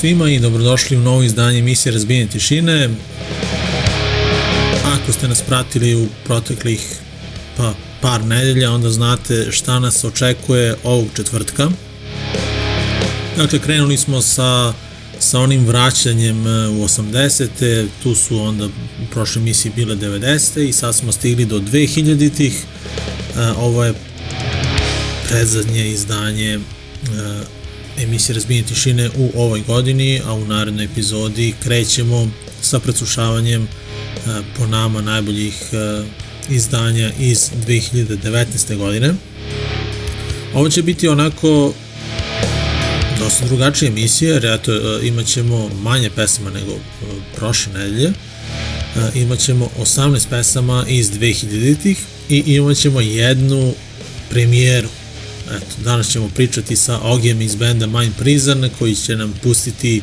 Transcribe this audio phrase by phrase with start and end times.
[0.00, 2.88] Svima i dobrodošli u novo izdanje emisije Razbijanje tišine.
[4.84, 6.80] Ako ste nas pratili u proteklih
[7.56, 11.70] pa, par nedelja, onda znate šta nas očekuje ovog četvrtka.
[13.36, 14.72] Dakle, krenuli smo sa,
[15.18, 17.86] sa onim vraćanjem e, u 80.
[18.02, 20.68] Tu su onda u prošloj emisiji bile 90.
[20.68, 22.64] i sad smo stigli do 2000-ih.
[23.36, 23.94] E, Ovo je
[25.28, 26.60] predzadnje izdanje e,
[27.98, 32.30] emisije Razbijenje tišine u ovoj godini, a u narednoj epizodi krećemo
[32.62, 33.68] sa predslušavanjem e,
[34.56, 36.02] po nama najboljih e,
[36.48, 38.76] izdanja iz 2019.
[38.76, 39.14] godine.
[40.54, 41.72] Ovo će biti onako
[43.18, 46.72] dosta drugačija emisija, jer eto, e, imat ćemo manje pesama nego
[47.36, 48.12] prošle nedelje.
[49.14, 51.98] Imat ćemo 18 pesama iz 2000-ih
[52.28, 53.74] i imat ćemo jednu
[54.30, 54.88] premijeru
[55.56, 60.02] Eto, danas ćemo pričati sa Ogjem iz benda Mind Prison koji će nam pustiti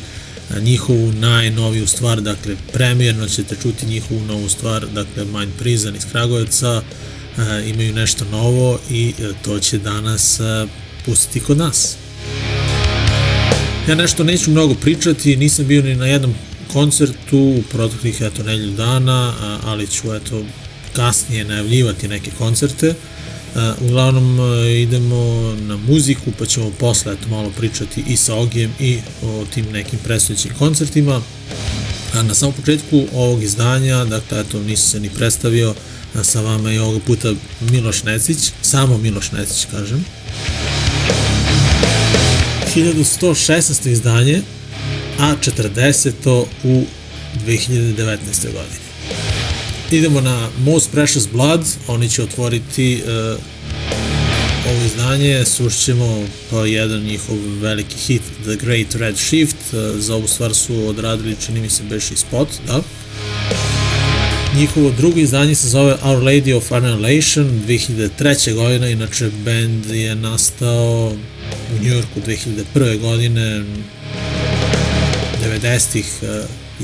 [0.50, 6.06] a, njihovu najnoviju stvar, dakle premijerno ćete čuti njihovu novu stvar, dakle Mind Prison iz
[6.12, 6.82] Kragujevca
[7.36, 10.66] a, imaju nešto novo i a, to će danas a,
[11.06, 11.96] pustiti kod nas.
[13.88, 16.34] Ja nešto neću mnogo pričati, nisam bio ni na jednom
[16.72, 19.34] koncertu u proteklih eto nedelju dana,
[19.64, 20.44] ali ću eto
[20.92, 22.94] kasnije najavljivati neke koncerte.
[23.54, 28.72] Uh, uglavnom uh, idemo na muziku, pa ćemo posle eto, malo pričati i sa Ogijem
[28.80, 31.20] i o tim nekim predstojećim koncertima.
[32.14, 35.74] A na samom početku ovog izdanja, dakle, eto, nisam se ni predstavio,
[36.14, 40.04] a sa vama je ovog puta Miloš Necić, samo Miloš Necić, kažem.
[42.74, 43.90] 1116.
[43.90, 44.42] izdanje,
[45.18, 46.44] a 40.
[46.64, 46.84] u
[47.46, 47.96] 2019.
[48.44, 48.87] godini.
[49.90, 53.40] Idemo na Most Precious Blood, oni će otvoriti uh,
[54.70, 60.28] ovo izdanje, slušćemo pa jedan njihov veliki hit The Great Red Shift, uh, za ovu
[60.28, 62.82] stvar su odradili, čini mi se, beši spot, da.
[64.58, 68.54] Njihovo drugo izdanje se zove Our Lady of Annihilation 2003.
[68.54, 71.12] godina, inače band je nastao
[71.76, 73.00] u Njujorku 2001.
[73.00, 73.64] godine,
[75.44, 76.28] 90-ih uh,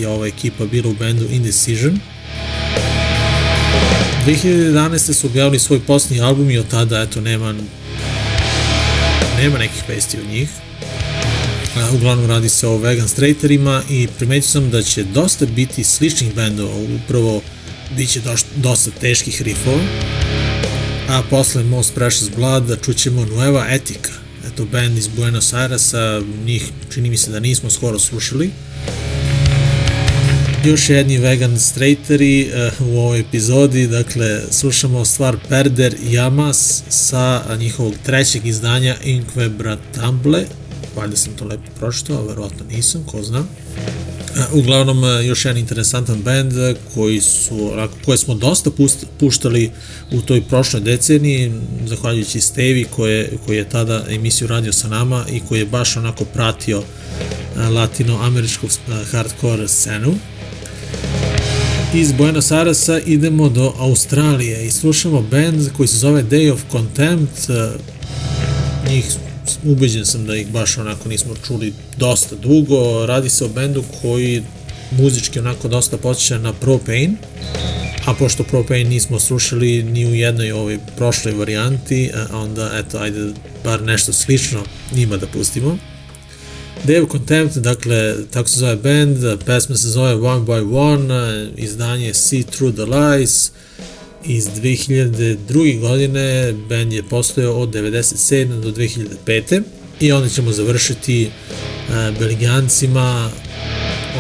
[0.01, 2.01] je ova ekipa bila u bendu Indecision.
[4.27, 5.13] 2011.
[5.13, 7.55] su objavili svoj posljednji album i od tada, eto, nema,
[9.39, 10.49] nema nekih vesti od njih.
[11.95, 16.75] Uglavnom radi se o vegan straighteryma i primetio sam da će dosta biti sličnih bendova,
[17.05, 17.43] upravo
[17.97, 18.21] bit će
[18.57, 19.83] dosta teških riffova,
[21.09, 24.13] a posle Most Precious Blood čućemo Nueva Etika,
[24.47, 26.65] eto band iz Buenos Airesa, njih
[26.95, 28.51] čini mi se da nismo skoro slušali,
[30.65, 37.95] još jedni vegan straighteri uh, u ovoj epizodi, dakle slušamo stvar Perder Yamas sa njihovog
[38.03, 40.45] trećeg izdanja Inquebrantamble,
[40.97, 43.39] valjda sam to lepo pročitao, verovatno nisam, ko zna.
[43.41, 43.47] Uh,
[44.53, 46.53] uglavnom, uh, još jedan interesantan band
[46.95, 47.73] koji su,
[48.05, 48.71] koje smo dosta
[49.19, 49.71] puštali
[50.13, 51.53] u toj prošloj deceniji,
[51.87, 56.25] zahvaljujući Stevi koje, koji je tada emisiju radio sa nama i koji je baš onako
[56.25, 56.83] pratio
[57.71, 58.67] latinoameričku
[59.11, 60.15] hardcore scenu
[61.95, 67.51] iz Buenos Airesa idemo do Australije i slušamo band koji se zove Day of Contempt.
[68.89, 69.05] Njih
[69.65, 73.07] ubeđen sam da ih baš onako nismo čuli dosta dugo.
[73.07, 74.43] Radi se o bendu koji
[74.91, 77.11] muzički onako dosta počeća na Propane,
[78.07, 83.33] a pošto Propane nismo slušali ni u jednoj ovoj prošloj varijanti, onda eto, ajde
[83.65, 84.63] bar nešto slično
[84.93, 85.79] njima da pustimo.
[86.87, 92.43] Dave Contempt, dakle, tako se zove band, pesma se zove One by One, izdanje See
[92.43, 93.51] Through the Lies,
[94.25, 95.81] iz 2002.
[95.81, 98.61] godine, band je postojao od 97.
[98.61, 99.63] do 2005.
[100.01, 101.31] I onda ćemo završiti
[101.89, 103.31] uh, Belgijancima,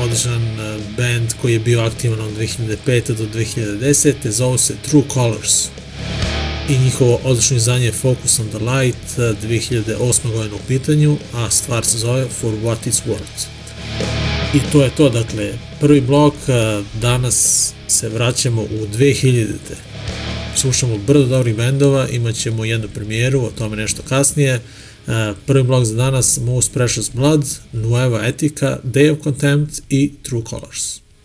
[0.02, 3.14] odličan uh, band koji je bio aktivan od 2005.
[3.14, 4.31] do 2010.
[4.31, 5.69] Zove se True Colors
[6.69, 10.32] i njihovo odlično izdanje Focus on the Light 2008.
[10.32, 13.46] godina u pitanju, a stvar se zove For What It's Worth.
[14.55, 16.34] I to je to, dakle, prvi blok,
[17.00, 19.46] danas se vraćamo u 2000.
[20.56, 24.61] Slušamo brdo dobrih bendova, imat ćemo jednu premijeru, o tome nešto kasnije.
[25.46, 31.03] Prvi blok za danas, Most Precious Blood, Nueva Etika, Day of Contempt i True Colors.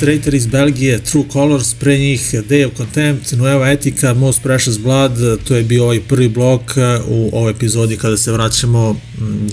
[0.00, 5.12] Strater iz Belgije, True Colors, pre njih Day of Contempt, Nueva Etika, Most Precious Blood,
[5.44, 8.98] to je bio ovaj prvi blok uh, u ovoj epizodi kada se vraćamo mm,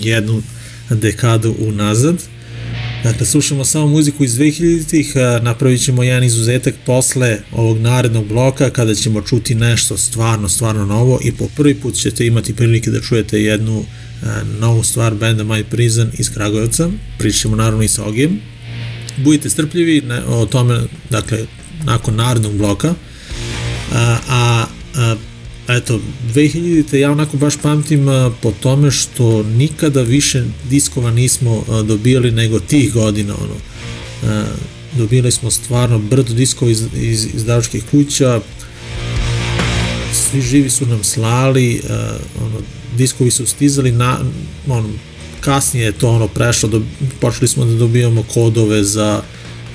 [0.01, 0.42] jednu
[0.89, 2.24] dekadu unazad.
[3.04, 8.70] Dakle, slušamo samo muziku iz 2000-ih, uh, napravit ćemo jedan izuzetak posle ovog narednog bloka
[8.70, 13.01] kada ćemo čuti nešto stvarno, stvarno novo i po prvi put ćete imati prilike da
[13.01, 13.86] čujete jednu uh,
[14.60, 16.89] novu stvar benda My Prison iz Kragujevca.
[17.18, 18.57] Pričamo naravno i sa Ogijem
[19.18, 21.46] budite strpljivi ne, o tome, dakle,
[21.84, 22.94] nakon narednog bloka.
[23.94, 25.16] A, a, a
[25.68, 26.00] eto,
[26.34, 32.32] 2000-te ja onako baš pamtim a, po tome što nikada više diskova nismo a, dobijali
[32.32, 33.56] nego tih godina, ono.
[34.24, 34.46] A,
[34.98, 38.42] dobili smo stvarno brdo diskova iz, iz izdavačkih kuća,
[40.14, 41.90] svi živi su nam slali, uh,
[42.46, 42.60] ono,
[42.98, 44.20] diskovi su stizali, na,
[44.68, 44.90] ono,
[45.48, 46.82] kasnije je to ono prešlo, do,
[47.22, 49.22] počeli smo da dobijamo kodove za,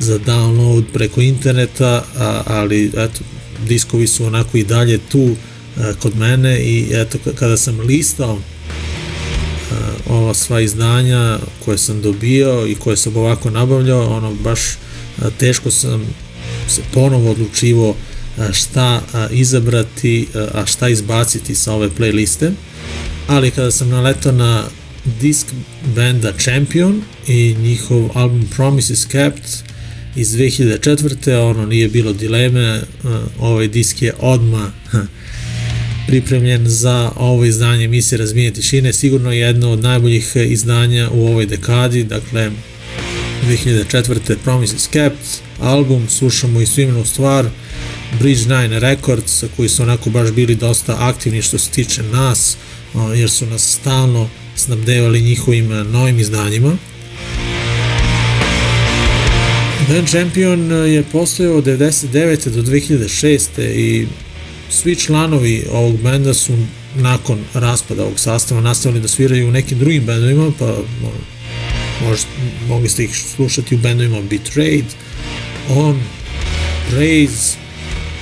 [0.01, 3.21] za download preko interneta, a, ali eto,
[3.67, 5.37] diskovi su onako i dalje tu
[5.77, 9.75] a, kod mene i eto, kada sam listao a,
[10.09, 14.61] ova sva izdanja koje sam dobio i koje sam ovako nabavljao, ono, baš
[15.23, 16.07] a, teško sam
[16.69, 17.97] se ponovo odlučivo
[18.53, 19.01] šta
[19.31, 22.51] izabrati, a šta izbaciti sa ove playliste.
[23.29, 24.65] Ali kada sam naletao na
[25.21, 25.47] disk
[25.95, 29.43] benda Champion i njihov album Promises Kept
[30.17, 31.37] iz 2004.
[31.37, 32.81] ono nije bilo dileme,
[33.39, 34.73] ovaj disk je odma
[36.07, 42.05] pripremljen za ovo izdanje emisije Razmije tišine, sigurno jedno od najboljih izdanja u ovoj dekadi,
[42.05, 42.51] dakle
[43.49, 44.37] 2004.
[44.45, 47.49] Promises Kept, album, slušamo i svimenu stvar,
[48.19, 52.57] Bridge 9 Records, koji su onako baš bili dosta aktivni što se tiče nas,
[53.17, 54.29] jer su nas stalno
[54.63, 56.77] snabdevali njihovim novim izdanjima.
[59.89, 62.49] Band Champion je postojao od 99.
[62.49, 63.49] do 2006.
[63.75, 64.07] i
[64.71, 66.53] svi članovi ovog benda su
[66.97, 70.77] nakon raspada ovog sastava nastavili da sviraju u nekim drugim bendovima, pa
[72.05, 72.27] možda,
[72.69, 74.85] mogli ste ih slušati u bendovima Betrayed,
[75.71, 76.01] On,
[76.91, 77.57] Praise,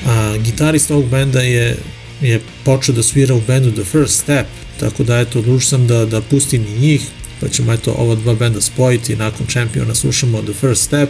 [0.06, 1.76] a, gitarista ovog benda je,
[2.20, 4.46] je počeo da svira u bendu The First Step,
[4.80, 7.02] tako da eto, odlučio sam da, da pustim i njih,
[7.40, 11.08] pa ćemo eto ova dva benda spojiti, nakon Championa slušamo The First Step,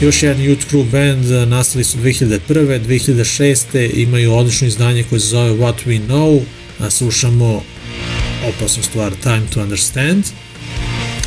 [0.00, 2.80] Još jedan Youth Crew band, nastali su 2001.
[2.86, 3.90] 2006.
[3.94, 6.40] imaju odlično izdanje koje se zove What We Know,
[6.78, 7.62] a slušamo
[8.48, 10.24] opasnu stvar Time to Understand.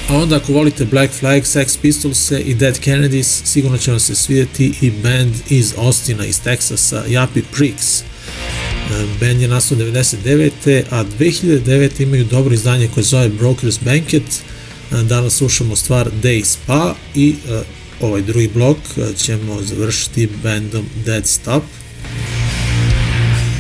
[0.10, 4.15] A onda ako volite Black Flag, Sex Pistols i Dead Kennedys, sigurno će vam se
[4.15, 8.03] svidjeti i band iz Austina, iz Teksasa, Yappy Pricks.
[8.91, 10.83] E, band je nastao 99.
[10.89, 12.01] a 2009.
[12.03, 14.41] imaju dobro izdanje koje zove Broker's Banquet.
[14.91, 17.61] E, danas slušamo stvar Day Spa i e,
[18.01, 18.77] ovaj drugi blok
[19.17, 21.63] ćemo završiti bandom Dead Stop.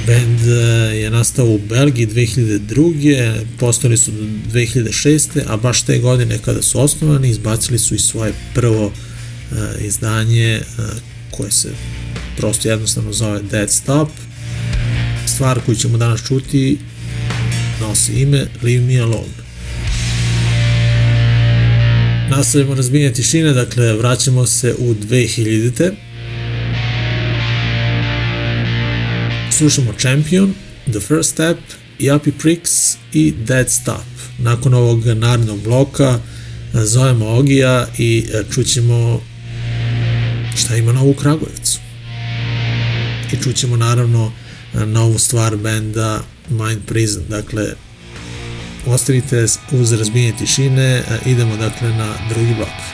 [0.07, 0.39] Band
[0.93, 3.33] je nastao u Belgiji 2002.
[3.59, 5.41] Postojali su do 2006.
[5.47, 8.91] A baš te godine kada su osnovani izbacili su i svoje prvo
[9.79, 10.61] izdanje
[11.31, 11.69] koje se
[12.37, 14.09] prosto jednostavno zove Dead Stop.
[15.33, 16.77] Stvar koju ćemo danas čuti
[17.81, 19.43] nosi ime Leave Me Alone.
[22.29, 25.91] Nastavimo razbijenje tišine, dakle vraćamo se u 2000-te.
[29.51, 30.53] Slušamo Champion,
[30.91, 31.57] The First Step,
[31.99, 34.05] Yappy Pricks i Dead Stop.
[34.39, 36.19] Nakon ovog narednog bloka
[36.73, 39.21] zovemo Ogija i čućemo
[40.55, 41.79] šta ima novu Kragujevcu.
[43.33, 44.42] I čućemo naravno
[44.85, 47.63] novu stvar benda Mind Prison, dakle
[48.85, 52.92] ostavite uz razbijenje tišine, idemo dakle na drugi blok.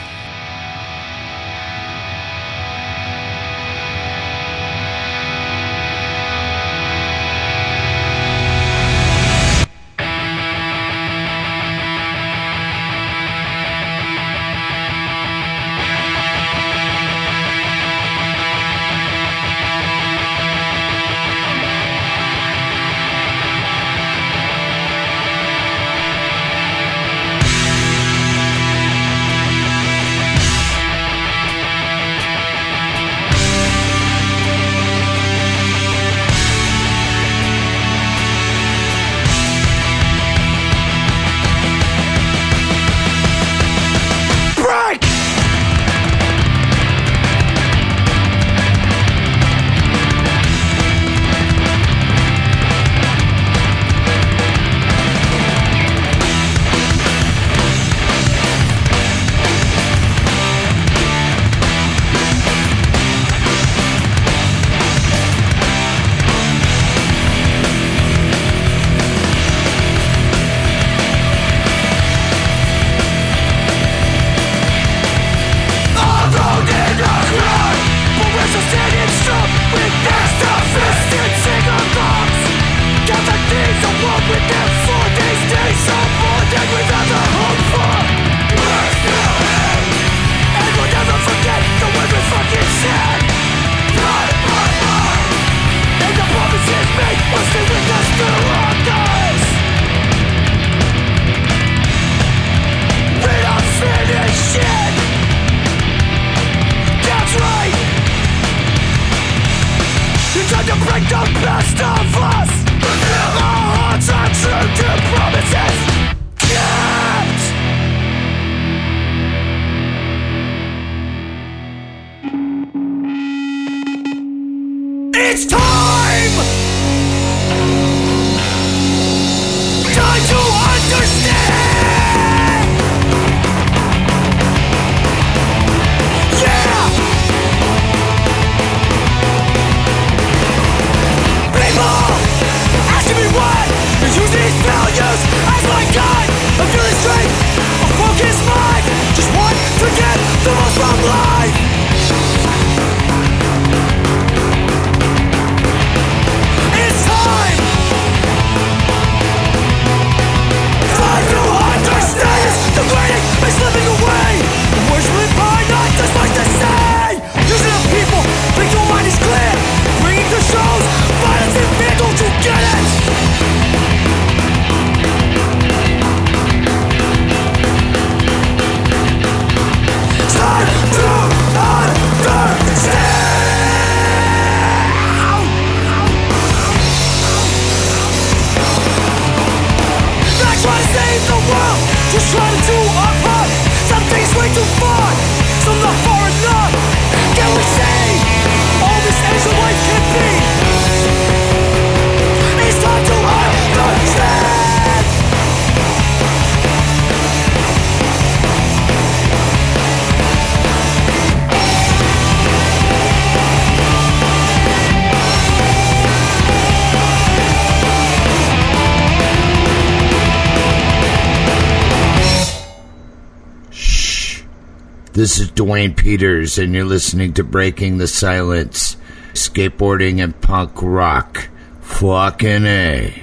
[225.20, 228.96] This is Dwayne Peters, and you're listening to Breaking the Silence
[229.34, 231.50] Skateboarding and Punk Rock.
[231.82, 233.22] Fucking A.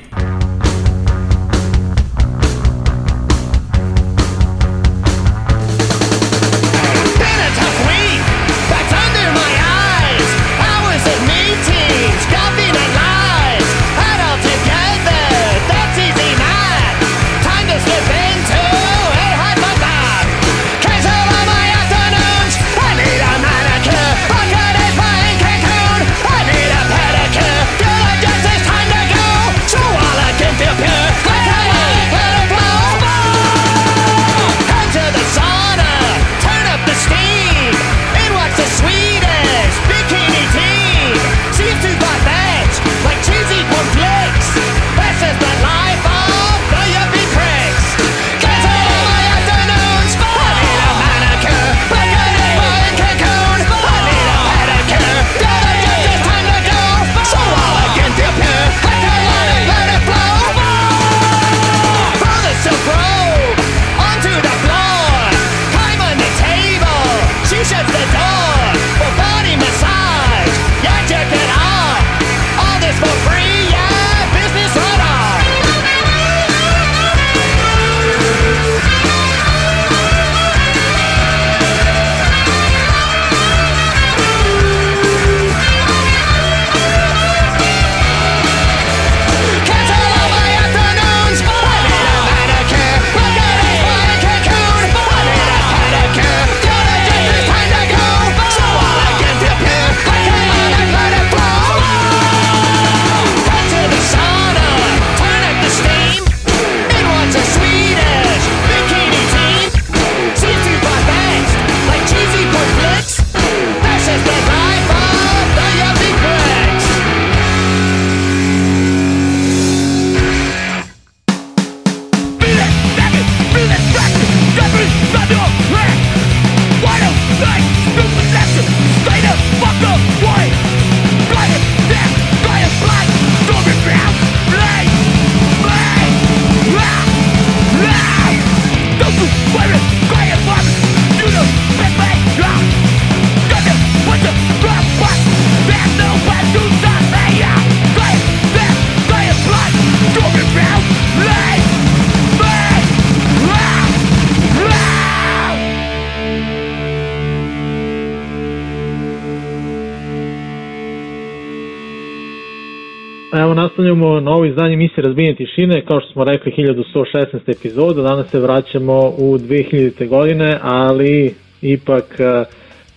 [164.37, 167.57] novo izdanje misli razbijenje tišine, kao što smo rekli 1116.
[167.57, 170.07] epizoda, danas se vraćamo u 2000.
[170.07, 172.45] godine, ali ipak e,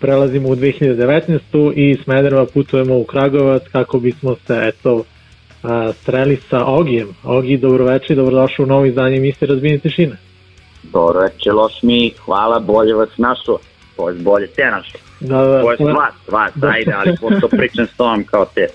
[0.01, 1.73] prelazimo u 2019.
[1.75, 7.09] i s Medereva putujemo u Kragovac kako bismo se eto e, streli sa Ogijem.
[7.25, 10.17] Ogi, dobroveče i dobrodošao u novo izdanje emisije Razbijenje tišine.
[10.83, 13.59] Dobroveče, loš mi, hvala, bolje vas našlo.
[14.21, 15.01] Bolje te našlo.
[15.21, 15.63] Da, da.
[15.63, 18.67] Bolje vas, vas, ajde, ali pošto pričam s tom kao te.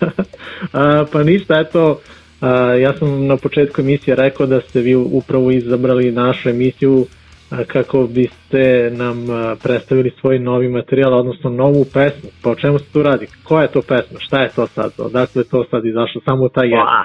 [0.72, 2.00] A, pa ništa, eto,
[2.40, 7.06] a, ja sam na početku emisije rekao da ste vi upravo izabrali našu emisiju
[7.50, 12.30] a, kako biste nam a, predstavili svoj novi materijal, odnosno novu pesmu.
[12.42, 13.26] Pa o čemu se tu radi?
[13.44, 14.20] Koja je to pesma?
[14.20, 14.92] Šta je to sad?
[14.98, 16.20] Odakle je to sad izašlo?
[16.24, 16.86] Samo taj jedan?
[16.86, 17.04] Pa,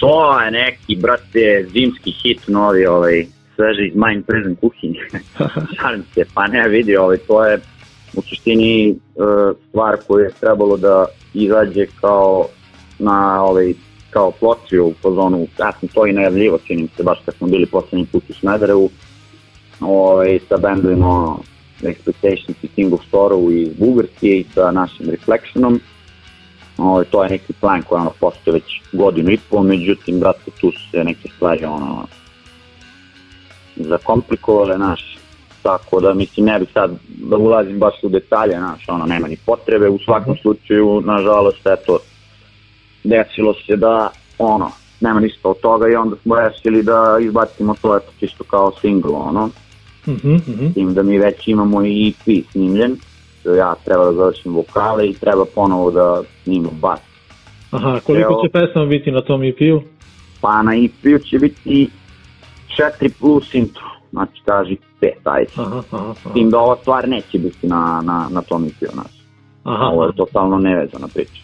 [0.00, 5.00] to je neki, brate, zimski hit novi, ovaj, sveži iz Mind Prison kuhinje.
[5.76, 7.58] Šalim se, pa ne vidi, ovaj, to je
[8.14, 8.94] u suštini e,
[9.68, 12.46] stvar koju je trebalo da izađe kao
[12.98, 13.74] na ovaj
[14.10, 17.66] kao plociju u fazonu, ja sam to i najavljivo, činim se, baš kad smo bili
[17.66, 18.90] poslednji put u Smederevu,
[19.80, 21.36] ovaj, sa bendovima
[21.82, 25.80] Expectations i King of Sorrow iz Bugarske i sa našim Reflectionom.
[26.78, 30.72] Ovaj, to je neki plan koji ono postoje već godinu i pol, međutim, brate, tu
[30.72, 32.06] su se neke stvari ono,
[33.76, 35.18] zakomplikovale, naš,
[35.62, 39.36] tako da mislim ne bih sad da ulazim baš u detalje, naš, ono, nema ni
[39.46, 41.98] potrebe, u svakom slučaju, nažalost, eto,
[43.04, 44.70] desilo se da, ono,
[45.00, 49.12] nema ništa od toga i onda smo rešili da izbacimo to, eto, čisto kao single,
[49.12, 49.50] ono,
[50.06, 50.70] Mhm, mhm.
[50.70, 52.96] s tim da mi već imamo i EP snimljen,
[53.44, 57.00] da ja treba da završim vokale i treba ponovo da snimam bas.
[57.70, 58.42] Aha, koliko Evo.
[58.42, 59.82] će pesama biti na tom EP-u?
[60.40, 61.90] Pa na EP-u će biti
[63.00, 65.50] 4 plus intro, znači kaži 5, ajde.
[65.56, 66.32] Aha, aha, aha.
[66.34, 69.12] Tim da ova stvar neće biti na, na, na tom EP-u naš.
[69.64, 71.42] aha, Ovo je totalno nevezana priča.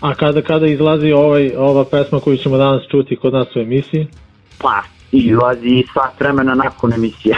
[0.00, 4.06] A kada, kada izlazi ovaj, ova pesma koju ćemo danas čuti kod nas u emisiji?
[4.58, 7.36] Pa, izlazi sat vremena nakon emisije.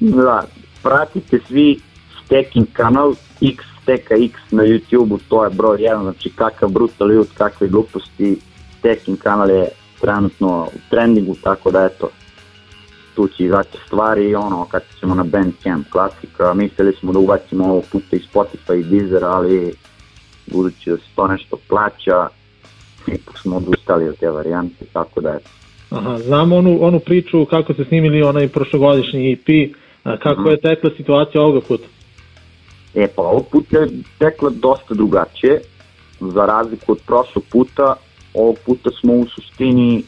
[0.24, 0.42] da,
[0.82, 1.80] pratite svi
[2.24, 7.34] Stekin kanal, X Steka X na YouTube-u, to je broj 1, znači kakav brutal youth,
[7.34, 8.38] kakve gluposti,
[8.78, 9.68] Stekin kanal je
[10.00, 12.08] trenutno u trendingu, tako da eto,
[13.26, 17.84] će izaći stvari i ono, kad ćemo na Bandcamp klasika, mislili smo da ubacimo ovog
[17.92, 19.74] puta i Spotify i Deezer, ali
[20.46, 22.28] budući da se to nešto plaća,
[23.06, 25.50] ipak smo odustali od te varijante, tako da eto.
[25.90, 29.74] Aha, znam onu, onu priču kako ste snimili onaj prošlogodišnji EP,
[30.22, 31.84] kako je tekla situacija ovoga puta.
[32.94, 35.60] E pa ovog puta je tekla dosta drugačije,
[36.20, 37.94] za razliku od prošlog puta,
[38.34, 40.02] ovog puta smo u suštini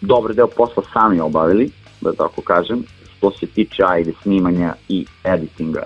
[0.00, 1.70] dobar deo posla sami obavili,
[2.00, 2.84] da tako kažem,
[3.16, 5.82] što se tiče ajde snimanja i editinga.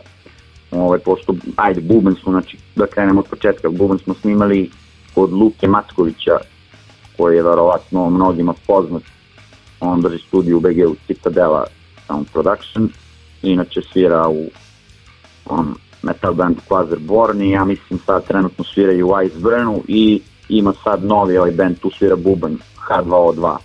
[0.71, 4.71] Ovaj, pošto, ajde, Buben smo, znači, da krenemo od početka, Buben smo snimali
[5.15, 6.39] kod Luke Matkovića,
[7.17, 9.03] koji je verovatno mnogima poznat,
[9.81, 11.65] on drži studiju u BG-u Citadela
[12.07, 12.89] Sound Production,
[13.43, 14.51] inače svira u
[15.47, 20.21] on metal band Quasar Born i ja mislim sad trenutno sviraju u Ice Burnu i
[20.49, 23.57] ima sad novi ovaj band, tu svira Buban, H2O2.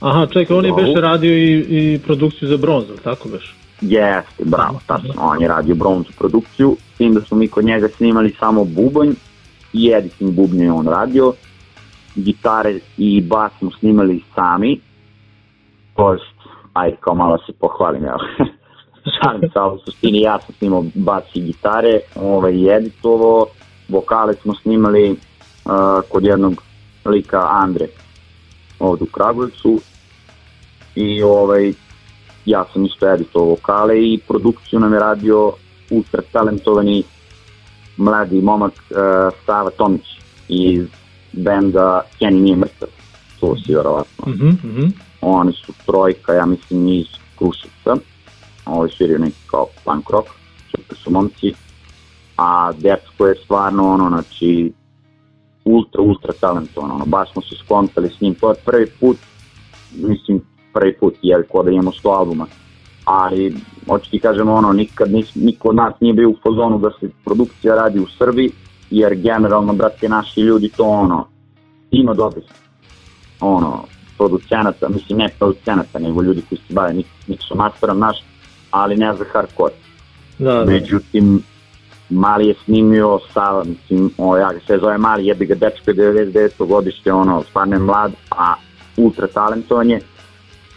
[0.00, 0.84] Aha, čekaj, on je Dobro.
[0.84, 3.54] beše radio i, i produkciju za bronz, ali tako beš?
[3.80, 7.88] Jeste, bravo, tačno, on je radio bronzu produkciju, s tim da smo mi kod njega
[7.88, 9.10] snimali samo bubanj
[9.72, 11.32] i editing bubnje je on radio,
[12.14, 14.80] gitare i bas smo snimali sami,
[15.96, 16.38] to jest,
[16.72, 18.18] ajde kao malo se pohvalim, evo.
[19.22, 23.46] Šalim se, ali u suštini ja sam snimao bas i gitare, ovaj, i editovo,
[23.88, 25.72] vokale smo snimali uh,
[26.08, 26.62] kod jednog
[27.04, 27.86] lika Andre
[28.78, 29.80] ovde u Kragujevcu
[30.94, 31.72] i ovaj,
[32.44, 35.52] ja sam isto editovao vokale i produkciju nam je radio
[35.90, 37.02] ultra talentovani
[37.96, 38.96] mladi momak uh,
[39.46, 40.06] Sava Tomić
[40.48, 40.86] iz
[41.32, 42.88] benda Kenny nije mrtav,
[43.40, 44.32] to si verovatno.
[44.32, 44.86] Mhm, mhm.
[45.20, 47.06] Oni su trojka, ja mislim, iz
[47.38, 47.96] Kruševca.
[48.66, 50.28] Ovi sviraju neki kao punk rock,
[50.70, 51.52] super su momci.
[52.36, 54.72] A Dečko je stvarno, ono, znači,
[55.68, 59.16] ultra, ultra talentovan, ono, baš smo se skontali s njim, to je prvi put,
[59.96, 60.40] mislim,
[60.72, 62.46] prvi put, jer ko da imamo 100 albuma,
[63.04, 63.54] ali,
[63.88, 67.10] hoću ti kažem, ono, nikad nis, niko od nas nije bio u fazonu da se
[67.24, 68.50] produkcija radi u Srbiji,
[68.90, 71.26] jer generalno, brate, naši ljudi to, ono,
[71.90, 72.42] ima dobri,
[73.40, 73.84] ono,
[74.18, 76.94] producenata, mislim, ne producenata, nego ljudi koji se bave,
[77.48, 78.16] su masterom naš,
[78.70, 79.74] ali ne za hardcore.
[80.38, 80.64] Da, da.
[80.64, 81.42] Međutim,
[82.10, 85.94] Mali je snimio sa, mislim, o, ja ga sve zove Mali, jebi ga dečko je
[85.94, 86.66] 99.
[86.66, 88.54] godište, ono, stvarno je mlad, a
[88.96, 90.00] ultra talentovan je.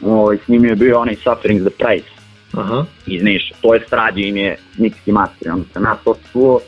[0.06, 2.10] Ovaj, snimio je bio onaj Suffering the Price
[2.54, 2.86] Aha.
[3.06, 3.56] iz Niša.
[3.62, 5.52] To je stradio im je Nixi Master.
[5.52, 6.60] Onda sam ja to čuo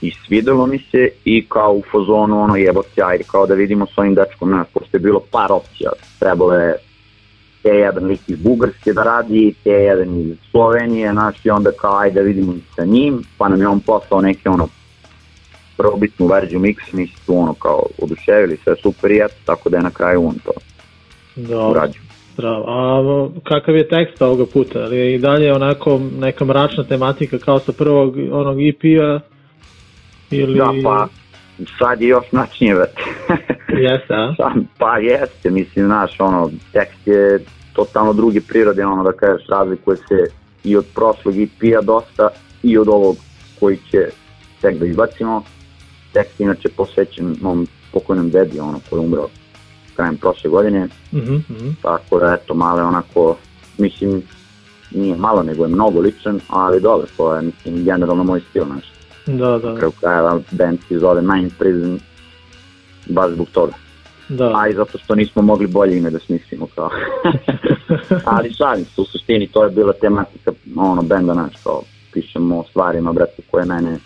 [0.00, 3.98] i svidelo mi se i kao u fazonu ono jebote, ajde kao da vidimo s
[3.98, 5.90] ovim dečkom, znaš, pošto je bilo par opcija.
[6.18, 6.76] Trebalo je
[7.64, 11.98] te jedan lik iz Bugarske da radi, te jedan iz Slovenije, znaš, i onda kao
[11.98, 14.68] ajde vidimo sa njim, pa nam je on poslao neke ono
[15.76, 19.76] probitnu verziju miksa, mi se tu ono kao oduševili, sve super i eto, tako da
[19.76, 20.52] je na kraju on to
[21.36, 22.00] Dobro, uradio.
[22.32, 22.64] zdravo.
[22.68, 24.78] A kakav je tekst ovoga puta?
[24.78, 29.20] Ali je i dalje onako neka mračna tematika kao sa prvog onog EP-a?
[30.30, 30.58] Ili...
[30.58, 31.08] Da, pa
[31.78, 32.90] sad je još mračnije već.
[33.86, 34.34] Jeste, a?
[34.38, 39.96] Sam, pa jeste, mislim, znaš, ono, tekst je totalno druge prirode, ono da kažeš, razlikuje
[39.96, 40.26] se
[40.64, 42.28] i od prošlog EP-a dosta
[42.62, 43.16] i od ovog
[43.60, 44.08] koji će
[44.60, 45.42] tek da izbacimo.
[46.12, 49.28] Tekst inače posvećen mom pokojnom dedi, ono, koji je umrao
[49.96, 51.68] krajem prošle godine, Mhm, mhm.
[51.82, 53.36] tako da eto, malo je onako,
[53.78, 54.22] mislim,
[54.90, 58.93] nije malo, nego je mnogo ličan, ali dobro, to je, mislim, generalno moj stil, znaš.
[59.26, 62.00] Da, da, kraju krajeva, band se zove Mind Prison,
[63.06, 63.72] baš zbog toga.
[64.28, 64.52] da.
[64.54, 66.90] A i zato što nismo mogli bolje ime da smislimo kao.
[68.34, 71.82] Ali šalim se, u suštini to je bila tematika ono, benda naš, kao
[72.12, 73.98] pišemo o stvarima, brate, koje mene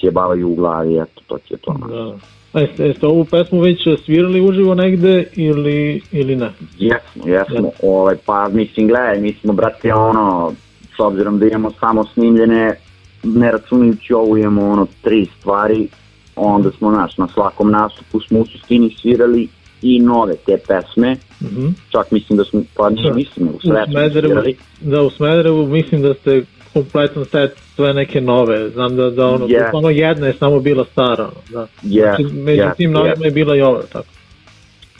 [0.00, 1.76] ćebavaju u glavi, eto, to će to.
[1.88, 1.94] Da.
[1.94, 2.16] Da.
[2.52, 6.50] A jeste, jeste ovu pesmu već svirali uživo negde ili, ili ne?
[6.78, 10.52] Jesmo, jesmo, ovaj, pa mislim, gledaj, mi smo, brate, ono,
[10.96, 12.76] s obzirom da imamo samo snimljene,
[13.24, 15.88] ne računajući ovo imamo ono tri stvari,
[16.36, 19.48] onda smo, naš, na svakom nastupu smo u suštini svirali
[19.82, 21.66] i nove te pesme, Mhm.
[21.90, 23.14] čak mislim da smo, pa nije Da.
[23.14, 24.42] mislim, u Smederevu,
[24.80, 28.70] da, u Smederevu mislim da ste kompletan set sve neke nove.
[28.70, 29.70] Znam da, da ono, Yes.
[29.72, 31.24] ono jedna je samo bila stara.
[31.24, 31.66] ono, Da.
[31.82, 33.24] Yes, Znači, među yes, tim novima yes.
[33.24, 34.06] je bila i ova, tako.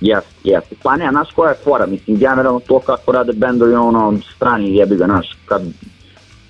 [0.01, 0.65] Jes, jes.
[0.83, 4.97] Pa ne, znaš koja je fora, mislim, generalno to kako rade bendovi, ono, strani jebi
[4.97, 5.63] ga, znaš, kad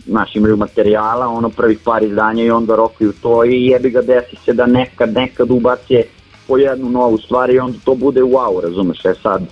[0.06, 4.36] znaš, imaju materijala, ono, prvih par izdanja i onda rokuju to i jebi ga desi
[4.44, 6.02] se da nekad, nekad ubace
[6.48, 9.42] po jednu novu stvar i onda to bude wow, razumeš, e sad,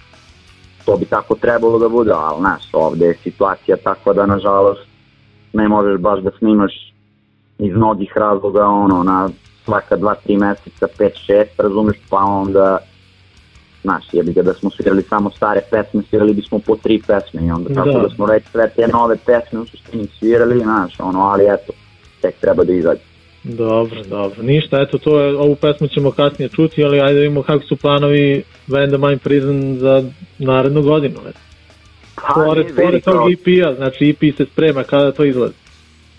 [0.85, 4.81] to bi tako trebalo da bude, ali znaš, ovde je situacija takva da nažalost
[5.53, 6.93] ne možeš baš da snimaš
[7.59, 9.31] iz mnogih razloga, ono, na
[9.65, 12.79] svaka dva, tri meseca, pet, šest, razumeš, pa onda
[13.83, 17.75] znaš, ga da smo svirali samo stare pesme, svirali bismo po tri pesme i onda
[17.75, 17.99] tako Da.
[17.99, 21.73] da, smo već sve te nove pesme u suštini svirali, znaš, ono, ali eto,
[22.21, 23.01] tek treba da izađe.
[23.45, 24.43] Dobro, dobro.
[24.43, 27.77] Ništa, eto, to je, ovu pesmu ćemo kasnije čuti, ali ajde da vidimo kako su
[27.77, 30.03] planovi Band Mind Prison za
[30.39, 31.17] narednu godinu.
[31.29, 31.39] Eto.
[32.15, 35.55] Pa, Pored, pored tog EP-a, znači EP se sprema kada to izlazi.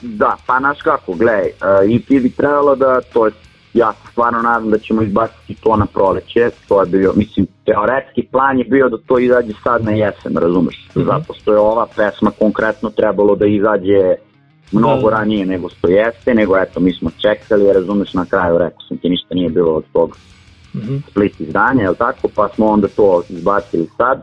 [0.02, 3.32] Da, pa znaš kako, gledaj, uh, EP bi trebalo da, to je,
[3.74, 8.24] ja se stvarno nadam da ćemo izbaciti to na proleće, to je bio, mislim, teoretski
[8.24, 11.06] plan je bio da to izađe sad na jesen, razumeš, Mhm.
[11.06, 14.16] zato što je ova pesma konkretno trebalo da izađe
[14.72, 15.18] mnogo Da.
[15.18, 19.10] ranije nego što jeste, nego eto, mi smo čekali, razumeš, na kraju rekao sam ti
[19.10, 20.18] ništa nije bilo od tog
[20.76, 20.98] Mhm.
[21.10, 24.22] split izdanja, jel tako, pa smo onda to izbacili sad,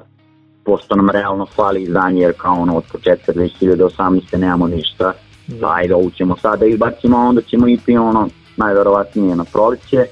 [0.64, 4.38] pošto nam realno fali izdanje, jer kao ono od početka 2018.
[4.38, 5.12] nemamo ništa,
[5.46, 5.72] da.
[5.74, 8.28] ajde ovu ćemo sad da izbacimo, onda ćemo ipi ono,
[8.60, 10.06] najverovatnije na proleće,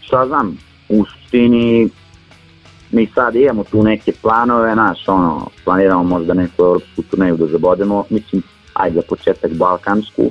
[0.00, 0.58] šta znam,
[0.88, 1.88] u suštini
[2.90, 8.04] mi sad imamo tu neke planove, naš, ono, planiramo možda neku evropsku turneju da zabodemo,
[8.10, 8.42] mislim,
[8.74, 10.30] ajde za početak balkansku,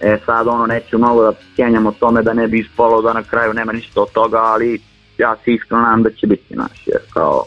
[0.00, 3.22] E sad ono neću mnogo da kenjam o tome da ne bi ispalo da na
[3.22, 4.80] kraju nema ništa od toga, ali
[5.18, 7.44] ja se iskreno nadam da će biti naš, jer kao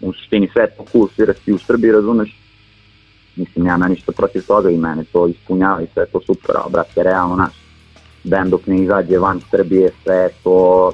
[0.00, 1.08] u suštini sve to cool
[1.54, 2.36] u Srbiji, razumeš?
[3.38, 7.02] Mislim, nema ništa protiv toga i mene to ispunjava i sve to super, ali brate,
[7.02, 7.52] realno naš
[8.24, 10.92] band dok ne izađe van Srbije, sve to,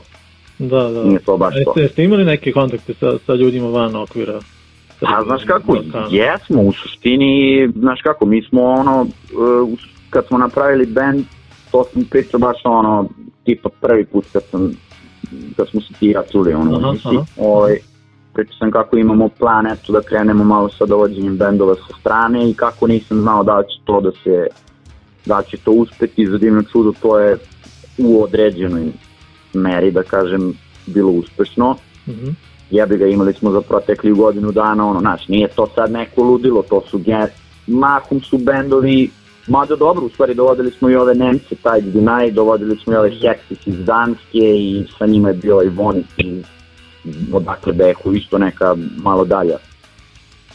[0.59, 1.05] Da, da.
[1.05, 1.71] nije to baš A to.
[1.71, 4.41] jeste, jeste imali neke kontakte sa, sa ljudima van okvira?
[5.01, 6.07] A znaš kako, Balkana?
[6.11, 7.33] jesmo u suštini,
[7.77, 9.79] znaš kako, mi smo ono, uh,
[10.11, 11.25] kad smo napravili band,
[11.71, 13.09] to sam pričao baš ono,
[13.45, 14.71] tipa prvi put kad sam,
[15.57, 17.25] kad smo se ti i ja čuli ono, Aha, aha.
[17.37, 17.79] ovaj,
[18.35, 22.55] pričao sam kako imamo plan, eto da krenemo malo sa dovođenjem bendova sa strane i
[22.55, 24.47] kako nisam znao da će to da se,
[25.27, 27.37] da će to uspeti, za divno čudo to je
[27.99, 28.87] u određenoj
[29.55, 30.53] meri, da kažem,
[30.87, 31.77] bilo uspešno.
[32.09, 32.31] Mhm.
[32.71, 36.63] jebi ga imali smo za protekli godinu dana, ono, znaš, nije to sad neko ludilo,
[36.63, 37.27] to su gen...
[37.67, 39.11] mahom su bendovi,
[39.47, 43.11] mada dobro, u stvari dovodili smo i ove Nemce, taj Deny, dovodili smo i ove
[43.11, 46.45] Hexis iz Danske i sa njima je bio i Vonis iz
[47.33, 49.57] odakle Behu, isto neka malo dalja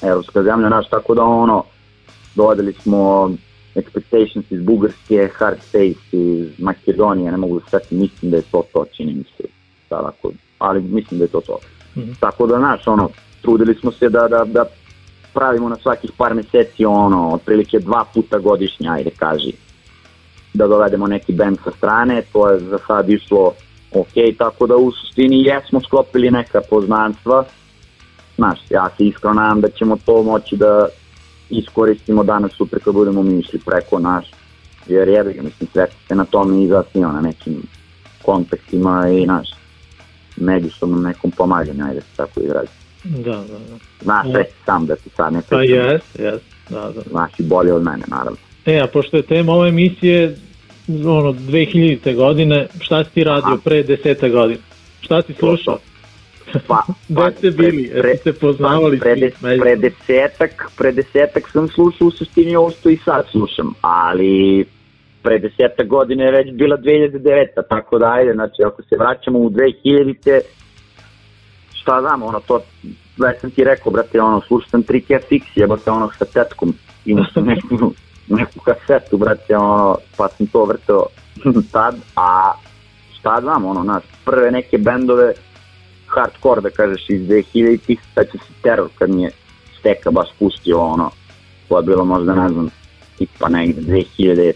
[0.02, 1.64] evropska zemlja, znaš, tako da ono,
[2.36, 3.32] dovodili smo
[3.76, 8.64] Expectations iz Bugarske, Hard Face iz Makedonije, ne mogu da svetim, mislim da je to
[8.74, 9.44] to, čini mi se,
[9.90, 11.60] sad ako, ali mislim da je to to.
[11.98, 12.12] Mhm.
[12.20, 13.10] Tako da, znaš, ono,
[13.42, 14.66] trudili smo se da, da, da
[15.34, 19.54] pravimo na svakih par meseci, ono, otprilike dva puta godišnje, ajde kaži,
[20.54, 23.54] da dovedemo neki band sa strane, to je za sad išlo
[23.92, 27.46] ok, tako da u suštini jesmo sklopili neka poznanstva,
[28.36, 30.88] znaš, ja se iskreno nadam da ćemo to moći da
[31.50, 34.26] iskoristimo danas sutra kad budemo mi išli preko naš,
[34.88, 37.64] jer jebi ga, mislim, sve se na tome i zasnio na nekim
[38.22, 39.50] kontaktima i naš
[40.36, 42.72] međusobnom nekom pomaganju, ajde se tako izrazi.
[43.04, 43.78] Da, da, da.
[44.02, 47.02] Znaš, sve si sam da ti sad ne Pa pričam, jes, jes, da, da.
[47.10, 48.38] znaš i bolje od mene, naravno.
[48.66, 50.38] E, a pošto je tema ove emisije
[50.90, 52.16] ono, 2000.
[52.16, 54.60] godine, šta si ti radio pre deseta godina?
[55.02, 55.78] Šta si slušao?
[56.68, 57.84] Pa, Gde ste bili?
[57.84, 62.70] Jeste se poznavali pre, svi de, pre desetak, pre desetak sam slušao u suštini ovo
[62.70, 64.66] što i sad slušam, ali
[65.22, 67.46] pre desetak godine je već bila 2009.
[67.70, 70.40] Tako da ajde, znači ako se vraćamo u 2000-te,
[71.74, 72.60] šta znam, ono to,
[73.18, 76.74] već sam ti rekao, brate, ono, slušao sam 3K Fix, jebate ono sa tetkom,
[77.06, 77.94] imao sam neku,
[78.30, 81.06] neku kasetu, brate, ono, pa sam to vrtao
[81.72, 82.52] tad, a
[83.20, 85.34] šta znam, ono, naš, prve neke bendove,
[86.08, 89.32] hardcore da kažeš iz 2000-ih, sad će se teror kad mi je
[89.80, 91.12] steka baš pustio ono,
[91.70, 92.70] to je bilo možda ne znam,
[93.18, 94.54] tipa negde 2005.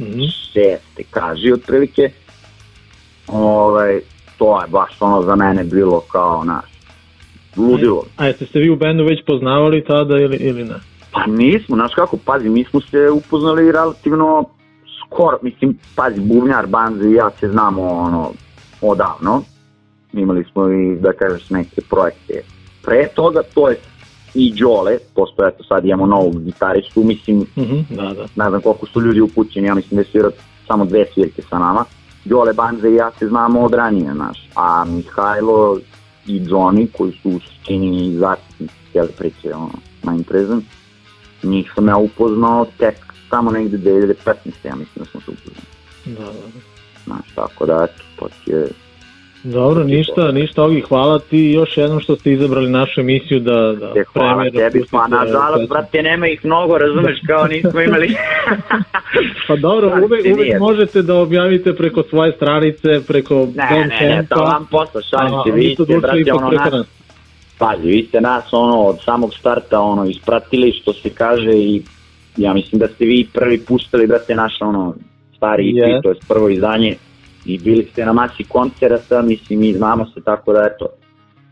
[0.00, 0.20] Mhm.
[0.52, 2.10] šeste kaži otprilike,
[3.26, 4.00] ovaj,
[4.38, 6.64] to je baš ono za mene bilo kao naš,
[7.56, 8.04] ludilo.
[8.16, 10.74] A jeste se vi u bendu već poznavali tada ili, ili ne?
[11.14, 14.44] Pa nismo, znaš kako, pazi, mi smo se upoznali relativno
[15.06, 18.30] skoro, mislim, pazi, Bubnjar, Banza i ja se znamo ono,
[18.80, 19.42] odavno,
[20.12, 22.42] imali smo i, da kažeš, neke projekte.
[22.82, 23.76] Pre toga, to je
[24.34, 28.44] i Đole, pošto eto sad imamo novog gitaristu, mislim, Mhm, da, da.
[28.44, 30.30] ne znam koliko su ljudi upućeni, ja mislim da je svira
[30.66, 31.84] samo dve svirke sa nama.
[32.24, 35.78] Đole Banza i ja se znamo od ranije, znaš, a Mihajlo
[36.26, 39.70] i Johnny, koji su u suštini i zaštitnici cijele priče, ono,
[40.02, 40.62] Mind Prison,
[41.44, 42.94] njih sam ja upoznao tek
[43.30, 44.14] tamo negde 2015.
[44.64, 45.66] ja mislim da smo se upoznali.
[46.04, 46.74] da, da.
[47.04, 48.66] Znaš, tako da, eto, to ti je...
[49.44, 53.92] Dobro, ništa, ništa Ogi, hvala ti još jednom što ste izabrali našu emisiju da, da
[53.92, 58.08] Te hvala premijerno tebi, pustite pa nažalost, brate, nema ih mnogo, razumeš, kao nismo imali...
[59.48, 60.58] Pa dobro, Šalim uvek, uvek nije.
[60.58, 65.52] možete da objavite preko svoje stranice, preko Ne, ne, ne, to vam posla, šalim se,
[65.52, 67.03] mi vi smo ste, došli brate, ono, nas.
[67.58, 71.82] Pazi, vi ste nas ono od samog starta ono ispratili što se kaže i
[72.36, 74.94] ja mislim da ste vi prvi pustili da ste naš ono
[75.36, 76.02] stari EP, Yes.
[76.02, 76.96] to je prvo izdanje
[77.44, 80.86] i bili ste na masi koncerata, mislim mi znamo se tako da eto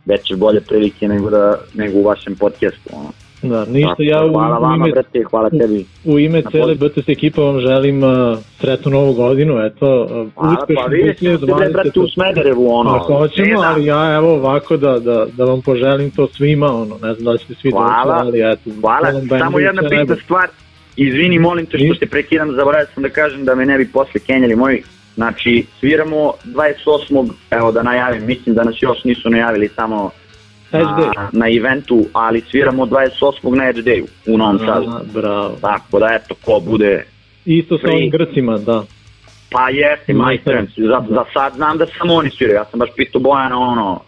[0.04, 2.90] veće bolje prilike nego, da, nego u vašem podcastu.
[2.92, 3.12] Ono.
[3.42, 5.84] Da, ništa, Tako, ja u, hvala u vama, ime, brate, hvala tebi.
[6.04, 6.74] u ime na cele.
[6.74, 11.38] BTS ekipa vam želim uh, sretnu novu godinu, eto, uh, Hvala, uspešnu pa vidjet ćemo
[11.38, 12.14] se, bre, brate, u 2020.
[12.14, 12.92] Smederevu, ono.
[12.92, 13.68] Pa hoćemo, ne da.
[13.68, 17.38] ali ja evo ovako da, da, da vam poželim to svima, ono, ne znam da
[17.38, 18.70] ćete svi Hvala, doći, ali eto.
[18.80, 20.48] Hvala, samo jedna bitna stvar,
[20.96, 24.20] izvini, molim te što te prekidam, zaboravio sam da kažem da me ne bi posle
[24.26, 24.82] kenjali moji,
[25.14, 27.30] znači sviramo 28.
[27.50, 30.10] evo da najavim, mislim da nas još nisu najavili samo.
[30.72, 33.56] Na, na eventu, ali sviramo 28.
[33.56, 34.90] na Edge Dayu u Novom Sadu.
[35.14, 35.56] Bravo.
[35.60, 37.04] Tako da eto, ko bude,
[37.44, 38.82] Isto sa ovim Grcima, da.
[39.50, 40.54] pa jeste, Majstor.
[40.54, 44.00] majstor, za, za sad znam da samo oni sviraju, ja sam baš pitao Bojana ono,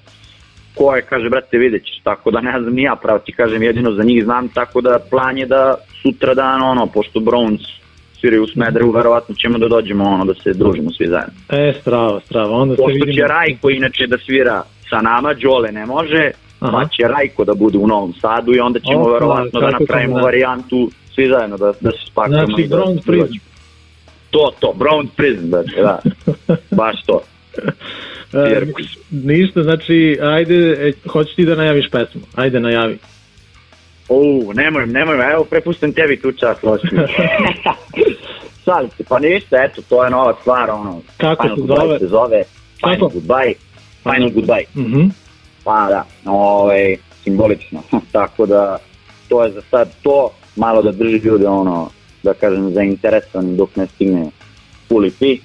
[0.74, 3.62] ko je, kaže, brate, vidjet ćeš, tako da ne znam ni ja, pravo ti kažem,
[3.62, 7.60] jedino za njih znam, tako da plan je da sutra dan, ono, pošto Browns
[8.20, 11.34] sviraju u Smederu, verovatno ćemo da dođemo, ono, da se družimo svi zajedno.
[11.48, 13.12] E, strava, strava, onda se Pošto vidimo.
[13.12, 16.30] će Rajko inače da svira sa nama, Đole ne može,
[16.64, 16.78] Aha.
[16.78, 20.18] pa će Rajko da bude u Novom Sadu i onda ćemo Opa, verovatno da napravimo
[20.18, 22.46] varijantu svi zajedno, da, da se spakujemo.
[22.46, 23.26] Znači, da, Brown da Prison.
[23.26, 23.44] dođemo.
[24.30, 25.98] To, to, Brown Prison, da, da,
[26.70, 27.20] baš to.
[28.32, 28.62] E,
[29.12, 32.20] ništa, znači, ajde, e, hoćeš ti da najaviš pesmu?
[32.34, 32.98] Ajde, najavi.
[34.08, 36.86] U, nemoj, nemoj, evo prepustim tebi tu čas, loši.
[38.64, 41.98] Šalim se, pa ništa, eto, to je nova stvar, ono, Kako Final se zove?
[41.98, 42.42] se zove,
[42.76, 43.08] Final Kako?
[43.10, 43.54] Goodbye,
[44.02, 45.08] Final Goodbye, Mhm.
[45.64, 47.80] Pa da, ovaj, simbolično,
[48.12, 48.76] tako da,
[49.28, 51.88] to je za sad to, malo da drži ljude, ono,
[52.22, 54.24] da kažem, zainteresovani dok ne stigne
[54.90, 55.40] fully peak,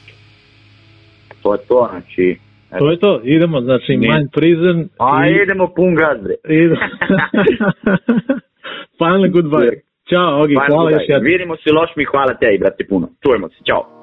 [1.43, 2.37] to je to, znači,
[2.71, 2.79] eto.
[2.79, 4.07] To je to, idemo, znači, Ne.
[4.07, 4.89] Mind Prison.
[4.99, 6.33] a i- idemo pun gaz, bre.
[6.55, 6.75] Idemo.
[8.97, 9.79] Final goodbye.
[10.09, 11.25] Ćao, Ogi, hvala još jednom.
[11.25, 13.09] Vidimo se, loš mi, hvala tebi, brate, puno.
[13.23, 13.98] Čujemo se, čao.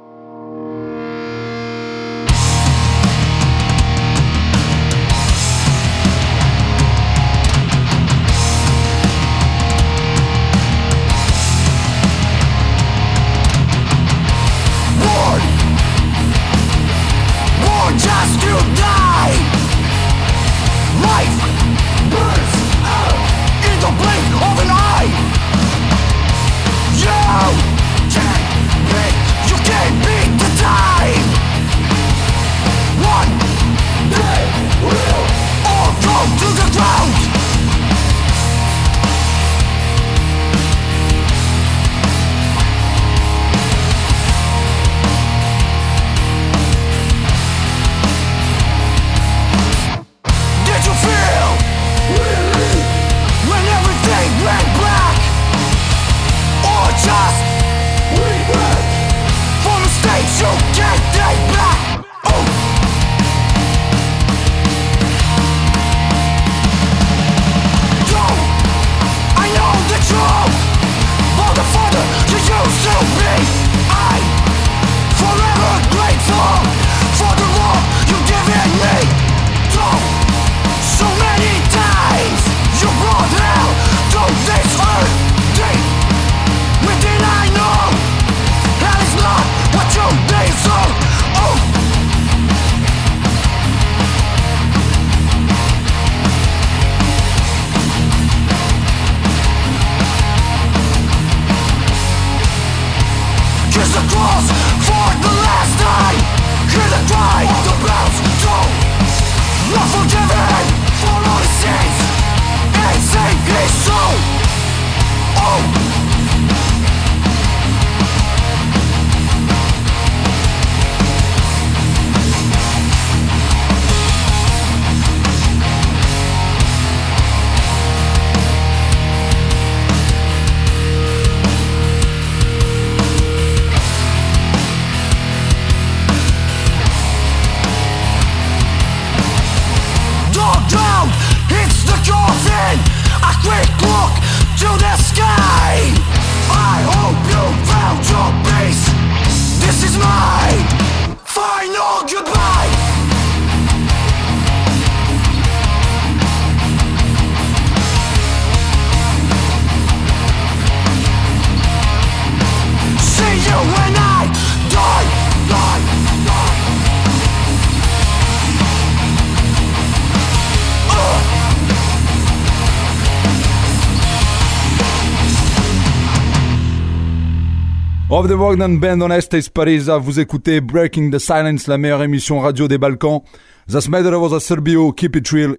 [178.36, 182.76] Bogdan Band on Estes Parisa, vous écoutez Breaking the Silence, la meilleure émission radio des
[182.76, 183.22] Balkans.
[183.68, 185.56] Zasmedera was a Serbio, keep it real.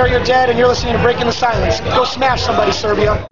[0.00, 1.80] Is Matt from Bury Your Dead, and you're listening to Breaking the Silence.
[1.80, 3.26] Go smash somebody, Serbia.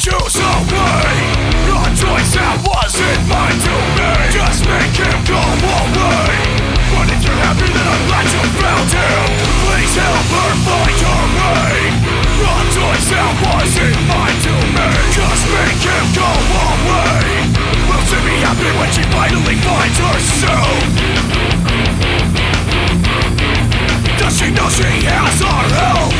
[0.00, 1.12] Choose a way.
[1.68, 4.32] A choice that wasn't mine to make.
[4.32, 6.32] Just make him go away.
[6.88, 9.24] But if you're happy then I'm you found him.
[9.68, 11.76] Please help her find her way.
[12.40, 14.59] A choice that wasn't mine to
[15.54, 16.30] make him go
[16.70, 17.24] away
[17.88, 20.80] Will she be happy when she finally finds herself?
[24.18, 26.12] Does she know she has our help?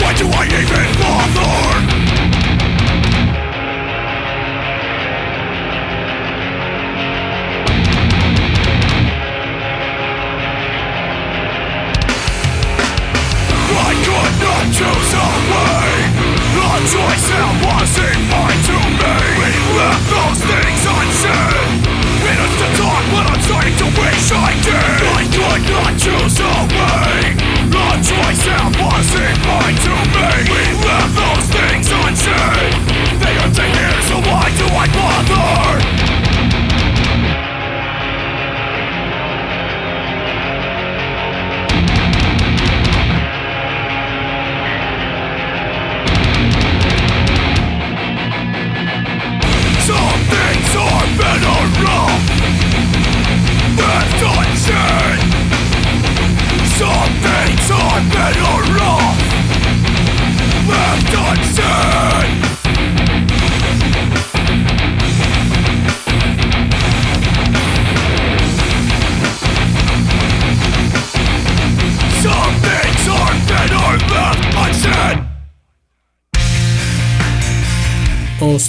[0.00, 1.17] Why do I even bother?
[16.88, 17.28] Choice
[17.68, 18.78] wasn't mine to
[19.36, 21.68] We left those things unsaid
[23.28, 26.54] I'm starting to wish I did I could not choose a
[28.00, 28.44] choice
[28.80, 32.72] wasn't mine to make We left those things unsaid
[33.20, 34.86] They aren't here so why do I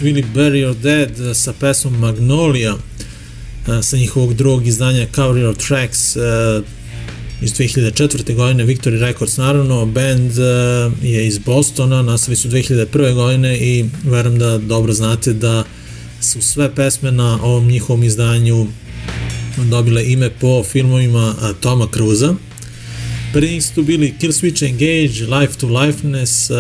[0.03, 2.79] bili Bury Your Dead uh, sa pesmom Magnolia uh,
[3.81, 6.21] sa njihovog drugog izdanja Cover Your Tracks uh,
[7.41, 8.35] iz 2004.
[8.35, 10.31] godine Victory Records naravno band
[11.01, 13.13] je iz Bostona nastali su 2001.
[13.13, 15.63] godine i verujem da dobro znate da
[16.21, 18.67] su sve pesme na ovom njihovom izdanju
[19.69, 22.35] dobile ime po filmovima Toma Cruza
[23.33, 26.51] Pre njih su bili Killswitch Engage, Life to Lifeness,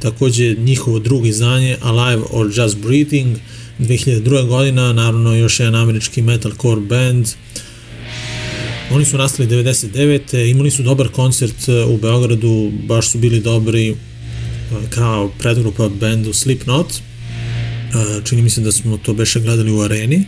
[0.00, 3.36] takođe njihovo drugo izdanje Alive or Just Breathing,
[3.78, 4.46] 2002.
[4.46, 7.28] godina, naravno još jedan američki metalcore band.
[8.90, 10.50] Oni su nastali 99.
[10.50, 13.96] imali su dobar koncert u Beogradu, baš su bili dobri
[14.90, 16.86] kao predgrupa bendu Slipknot.
[18.24, 20.24] Čini mi se da smo to beše gledali u areni.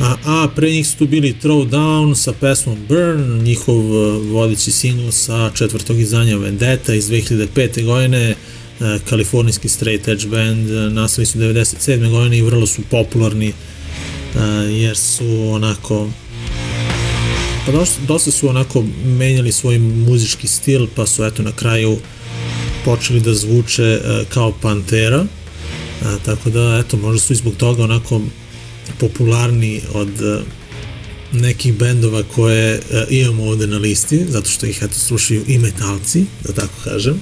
[0.00, 3.80] A, a pre njih su tu bili Throwdown sa pesmom Burn, njihov
[4.32, 7.84] vodeći singl sa četvrtog izdanja Vendetta iz 2005.
[7.84, 8.34] godine,
[9.08, 12.10] kalifornijski straight edge band, nastali su 97.
[12.10, 13.52] godine i vrlo su popularni
[14.70, 16.08] jer su onako
[17.66, 21.98] pa dosta, dosta su onako menjali svoj muzički stil pa su eto na kraju
[22.84, 25.26] počeli da zvuče kao Pantera
[26.24, 28.20] tako da eto možda su i zbog toga onako
[28.98, 30.42] popularni od
[31.32, 32.80] nekih bendova koje
[33.10, 37.20] imamo ovde na listi, zato što ih eto slušaju i metalci, da tako kažem.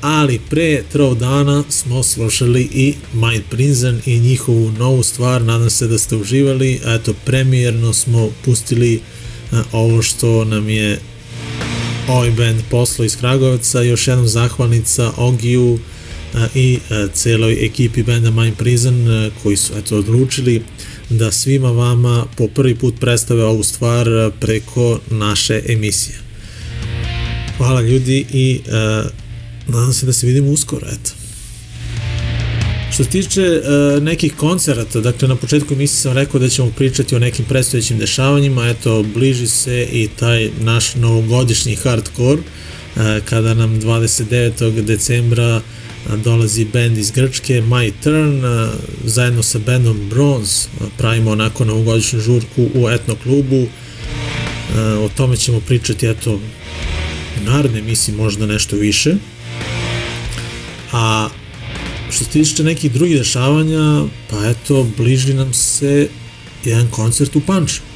[0.00, 5.98] Ali pre Throwdowna smo slušali i Mind Prison i njihovu novu stvar, nadam se da
[5.98, 9.00] ste uživali, eto premijerno smo pustili
[9.72, 11.00] ovo što nam je
[12.08, 15.78] ovaj band poslo iz Kragovca, još jednom zahvalnica Ogiju
[16.54, 16.78] i
[17.12, 20.62] celoj ekipi benda Mind Prison koji su eto odlučili
[21.10, 24.06] da svima vama po prvi put predstave ovu stvar
[24.40, 26.16] preko naše emisije.
[27.56, 28.60] Hvala ljudi i
[29.68, 31.10] nadam se da se vidimo uskoro, eto.
[32.92, 37.14] Što se tiče uh, nekih koncerata, dakle na početku emisije sam rekao da ćemo pričati
[37.14, 43.80] o nekim predstojećim dešavanjima, eto bliži se i taj naš novogodišnji hardcore, uh, kada nam
[43.80, 44.82] 29.
[44.82, 45.62] decembra
[46.24, 48.42] dolazi band iz Grčke, My Turn,
[49.04, 53.66] zajedno sa bandom Bronze pravimo onako novogodišnju žurku u etno klubu,
[54.76, 59.14] o tome ćemo pričati eto u narednoj možda nešto više.
[60.98, 61.28] A
[62.10, 66.08] što se tiče nekih drugih dešavanja, pa eto, bliži nam se
[66.64, 67.86] jedan koncert u Pančevu.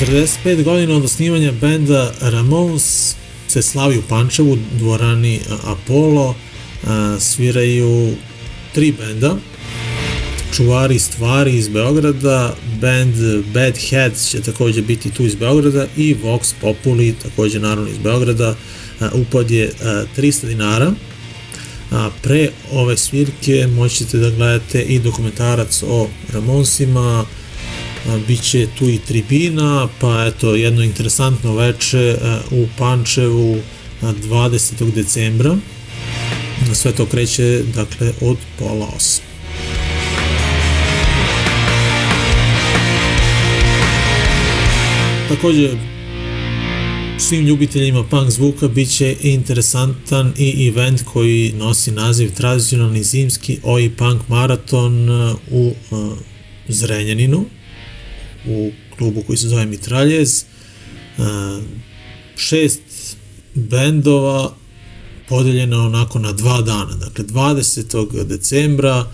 [0.00, 3.14] 45 godina od osnivanja benda Ramones
[3.48, 6.34] se slavi u Pančevu, dvorani Apollo,
[7.18, 8.12] sviraju
[8.74, 9.36] tri benda,
[10.56, 13.14] Čuvari stvari iz Beograda, band
[13.54, 18.56] Bad Heads će takođe biti tu iz Beograda i Vox Populi takođe naravno iz Beograda,
[19.12, 19.72] upad je
[20.16, 20.92] 300 dinara,
[21.90, 27.24] a pre ove svirke moćete da gledate i dokumentarac o Ramonsima,
[28.28, 32.16] biće tu i tribina, pa eto jedno interesantno veče
[32.50, 33.58] u Pančevu
[34.02, 34.92] 20.
[34.92, 35.56] decembra.
[36.72, 39.29] Sve to kreće dakle od pola 8.
[45.30, 45.70] Takođe,
[47.18, 53.90] svim ljubiteljima punk zvuka bit će interesantan i event koji nosi naziv tradicionalni zimski OI
[53.90, 55.10] Punk Maraton
[55.50, 55.72] u
[56.68, 57.44] Zrenjaninu
[58.46, 60.44] u klubu koji se zove Mitraljez.
[62.36, 63.16] Šest
[63.54, 64.54] bendova
[65.28, 66.94] podeljeno onako na dva dana.
[66.94, 68.24] Dakle, 20.
[68.24, 69.06] decembra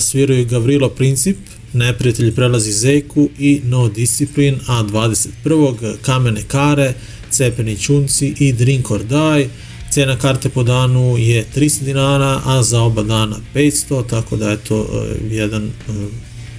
[0.00, 1.36] sviraju Gavrilo Princip,
[1.74, 5.96] Neprijatelji prelazi Zeku i No Discipline, a 21.
[6.02, 6.94] Kamene Kare,
[7.30, 9.48] Cepeni Čunci i Drink or Die.
[9.90, 14.56] Cena karte po danu je 300 dinara, a za oba dana 500, tako da je
[14.56, 15.70] to jedan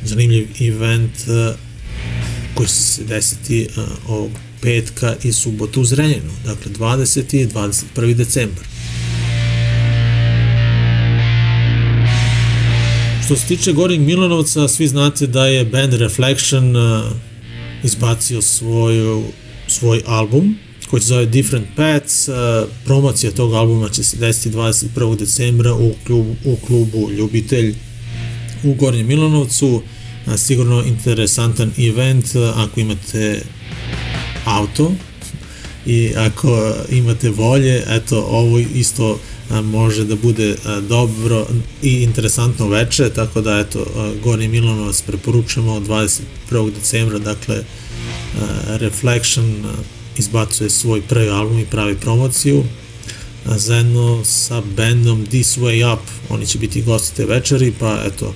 [0.04, 1.12] zanimljiv event
[2.54, 3.68] koji će se desiti
[4.08, 7.36] ovog petka i subotu u Zrenjanu, dakle 20.
[7.36, 8.14] i 21.
[8.14, 8.66] decembar.
[13.26, 17.04] Što se tiče Gornjeg Milanovca, svi znate da je band Reflection uh,
[17.84, 19.24] izbacio svoju,
[19.68, 20.56] svoj album
[20.90, 22.28] koji se zove Different Paths.
[22.28, 22.36] Uh,
[22.84, 25.18] promocija tog albuma će se desiti 21.
[25.18, 27.76] decembra u klubu, u klubu Ljubitelj
[28.64, 29.68] u Gornjem Milanovcu.
[29.68, 33.42] Uh, sigurno interesantan event ako imate
[34.46, 34.92] auto
[35.86, 39.20] i ako imate volje, eto ovo isto
[39.64, 40.56] može da bude
[40.90, 41.48] dobro
[41.82, 43.86] i interesantno veče, tako da eto
[44.24, 46.72] Gornji Milanovac preporučujemo 21.
[46.72, 47.64] decembra, dakle
[48.68, 49.64] Reflection
[50.18, 52.64] izbacuje svoj prvi album i pravi promociju
[53.46, 56.00] zajedno sa bandom This Way Up.
[56.30, 58.34] Oni će biti gosti te večeri, pa eto,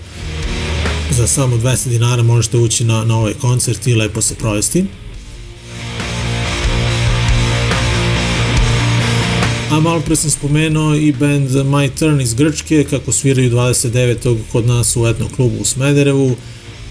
[1.12, 4.86] za samo 200 dinara možete ući na, na ovaj koncert i lepo se provesti.
[9.72, 14.38] A malo pre sam spomenuo i band My Turn iz Grčke, kako sviraju 29.
[14.52, 16.36] kod nas u etnom klubu u Smederevu.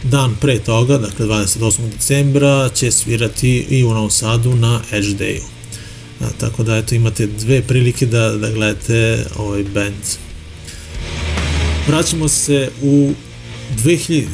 [0.03, 1.79] Dan pre toga, dakle 28.
[1.93, 5.43] decembra, će svirati i u Novom Sadu na Edge Dayu.
[6.21, 10.05] A, tako da eto imate dve prilike da, da gledate ovaj band.
[11.89, 13.13] Vraćamo se u
[13.85, 14.27] 2000.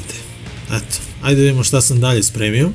[0.67, 2.71] Eto, ajde da vidimo šta sam dalje spremio.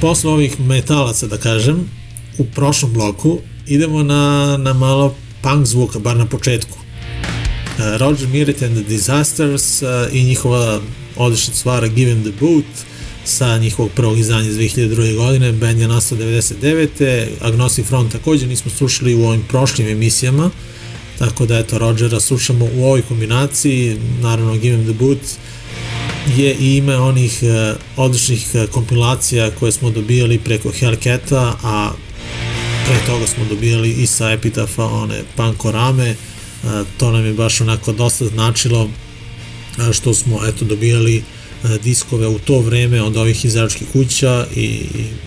[0.00, 1.90] Posle ovih metalaca, da kažem,
[2.38, 6.78] u prošlom bloku idemo na, na malo punk zvuka, bar na početku.
[6.78, 10.80] Uh, Roger Miret and the Disasters uh, i njihova
[11.16, 12.64] odlična stvara Give Him the Boot
[13.24, 15.16] sa njihovog prvog izdanja iz 2002.
[15.16, 17.26] godine, band je nastao 99.
[17.40, 20.50] Agnostic Front takođe nismo slušali u ovim prošlim emisijama,
[21.18, 25.18] tako da eto Rogera slušamo u ovoj kombinaciji, naravno Give Him the Boot
[26.36, 31.90] je i ime onih uh, odličnih uh, kompilacija koje smo dobijali preko Hellcata, a
[32.86, 37.92] pre toga smo dobijali i sa Epitafa one pankorame, uh, to nam je baš onako
[37.92, 38.90] dosta značilo
[39.92, 41.22] što smo eto dobijali
[41.82, 44.80] diskove u to vreme od ovih izračkih kuća i,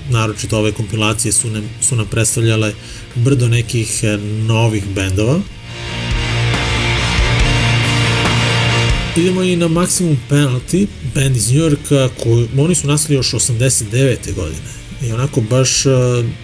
[0.10, 2.74] naročito ove kompilacije su nam, su nam predstavljale
[3.16, 4.04] brdo nekih
[4.48, 5.40] novih bendova.
[9.18, 14.34] Idemo i na Maximum Penalty, band iz New Yorka, koji, oni su nastali još 89.
[14.36, 14.62] godine.
[15.04, 15.92] I onako baš uh,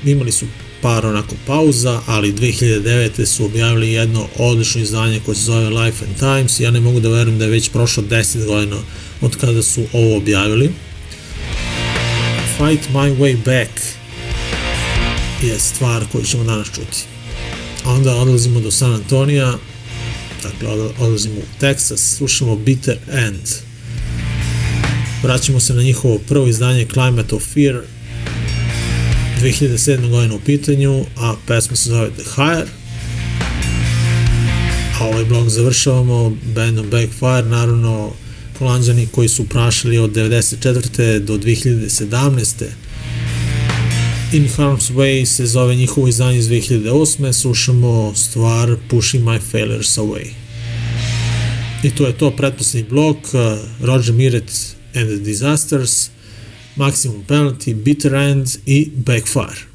[0.06, 0.46] imali su
[0.82, 3.26] par onako pauza, ali 2009.
[3.26, 7.10] su objavili jedno odlično izdanje koje se zove Life and Times ja ne mogu da
[7.10, 8.78] verujem da je već prošlo 10 godina
[9.22, 10.72] od kada su ovo objavili.
[12.58, 13.72] Fight My Way Back
[15.42, 17.04] je stvar koju ćemo danas čuti.
[17.86, 19.58] A onda odlazimo do San Antonija,
[20.44, 20.70] dakle
[21.00, 23.48] odlazimo u Texas, slušamo Bitter End.
[25.24, 27.82] Vraćamo se na njihovo prvo izdanje Climate of Fear,
[29.42, 30.10] 2007.
[30.10, 32.68] godina u pitanju, a pesma se zove The Higher.
[35.00, 38.12] A ovaj blog završavamo bandom Backfire, naravno
[38.58, 41.20] holandžani koji su prašili od 94.
[41.20, 42.66] do 2017.
[44.32, 47.34] In Harm's Way se zove njihovo izdanje iz 2008.
[47.34, 50.26] Slušamo stvar Pushing My Failures Away.
[51.84, 56.10] I to je to, pretposlednji blok, uh, Roger Miret and the Disasters,
[56.76, 59.69] Maximum Penalty, Bitter End i Backfire.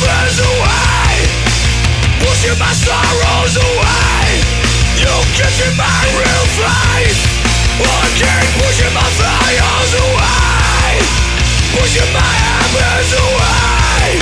[0.00, 1.14] My away.
[2.24, 4.28] Pushing my sorrows away.
[4.96, 7.20] You can see my real face
[7.80, 10.92] I keep pushing my fires away.
[11.76, 14.20] Pushing my hammers away.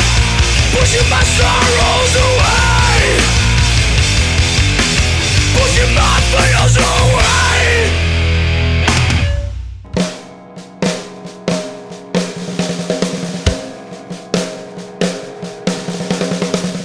[0.74, 3.02] Pushing my sorrows away.
[5.58, 7.57] Pushing my fears away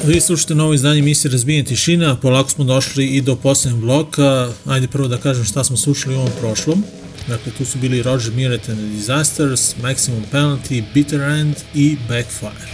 [0.08, 4.50] Vi slušate novo izdanje emisije Razbijenje tišina, polako smo došli i do posljednjeg bloka.
[4.66, 6.84] Ajde prvo da kažem šta smo slušali u ovom prošlom.
[7.28, 12.68] Dakle, tu su bili Roger Miret and the Disasters, Maximum Penalty, Bitter End i Backfire.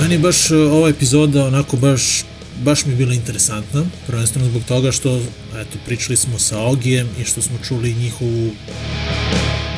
[0.00, 2.24] Meni baš e, ova epizoda onako baš
[2.64, 5.20] baš mi je bila interesantna, prvenstveno zbog toga što
[5.60, 8.50] eto, pričali smo sa Ogijem i što smo čuli njihovu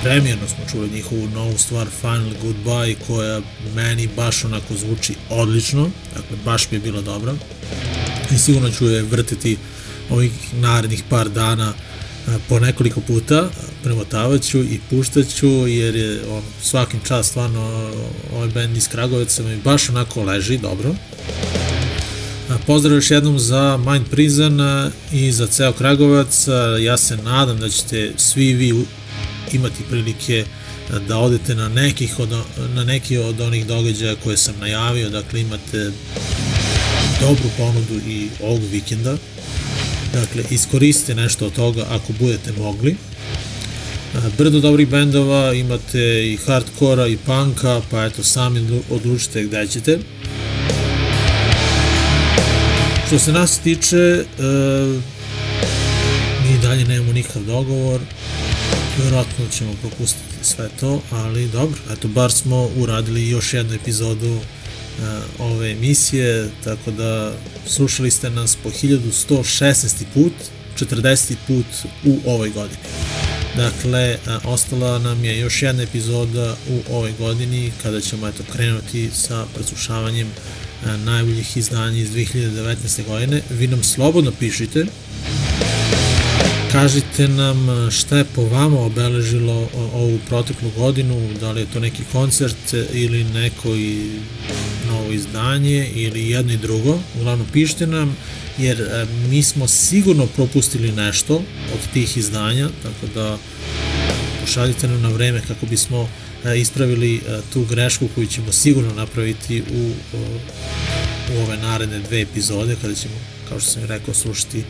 [0.02, 3.40] premijerno smo čuli njihovu novu stvar Final Goodbye koja
[3.74, 7.34] meni baš onako zvuči odlično, dakle baš mi je bila dobra
[8.34, 9.56] i sigurno ću je vrtiti
[10.10, 11.72] ovih narednih par dana
[12.28, 13.50] e, po nekoliko puta,
[13.82, 17.90] premotavat ću i puštat ću jer je on, svakim čas stvarno
[18.34, 20.94] ovaj band iz Kragovica mi baš onako leži dobro.
[22.50, 24.60] A, Pozdrav još jednom za Mind Prison
[25.12, 26.48] i za ceo Kragovac.
[26.48, 28.84] A, Ja se nadam da ćete svi vi
[29.54, 30.44] imati prilike
[30.90, 32.30] a, da odete na nekih od,
[32.74, 35.90] na neki od onih događaja koje sam najavio, dakle imate
[37.20, 39.16] dobru ponudu i ovog vikenda.
[40.12, 42.96] Dakle, iskoristite nešto od toga ako budete mogli.
[44.14, 49.66] A, Brdo dobrih bendova, imate i hardkora i punka, pa eto sami odlu- odlučite gde
[49.66, 49.98] ćete.
[53.06, 54.24] Što se nas tiče, e,
[56.44, 58.00] mi dalje nemamo nikakav dogovor,
[58.98, 64.40] vjerojatno ćemo propustiti sve to, ali dobro, eto, bar smo uradili još jednu epizodu e,
[65.38, 67.32] ove emisije, tako da
[67.66, 70.04] slušali ste nas po 1116.
[70.14, 70.32] put,
[70.78, 71.34] 40.
[71.46, 71.66] put
[72.04, 72.78] u ovoj godini.
[73.56, 79.10] Dakle, a, ostala nam je još jedna epizoda u ovoj godini kada ćemo eto krenuti
[79.14, 80.28] sa preslušavanjem
[80.86, 83.06] a, najboljih izdanja iz 2019.
[83.06, 83.42] godine.
[83.50, 84.86] Vi nam slobodno pišite
[86.72, 91.66] Kažite nam a, šta je po vama obeležilo o- ovu proteklu godinu, da li je
[91.72, 94.10] to neki koncert ili neko i
[94.88, 96.98] novo izdanje ili jedno i drugo.
[97.16, 98.16] Uglavnom pišite nam
[98.58, 101.34] jer a, mi smo sigurno propustili nešto
[101.74, 103.38] od tih izdanja, tako da
[104.40, 106.08] pošaljite nam na vreme kako bismo
[106.56, 107.20] ispravili
[107.52, 109.90] tu grešku koju ćemo sigurno napraviti u,
[111.34, 113.14] u ove naredne dve epizode kada ćemo,
[113.48, 114.62] kao što sam rekao, slušati e,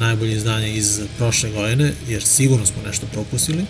[0.00, 3.64] najbolje izdanje iz prošle godine, jer sigurno smo nešto propustili.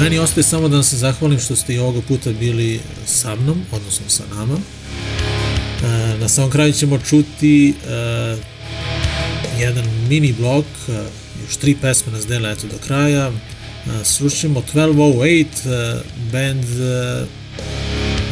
[0.00, 3.62] Meni ostaje samo da vam se zahvalim što ste i ovoga puta bili sa mnom,
[3.72, 4.56] odnosno sa nama.
[5.84, 7.74] E, Na samom kraju ćemo čuti e,
[9.60, 10.92] jedan mini blok, e,
[11.44, 13.26] još tri pesme nas dela eto do kraja.
[13.28, 13.32] E,
[14.04, 16.02] Slušamo 1208, e,
[16.32, 17.41] band e,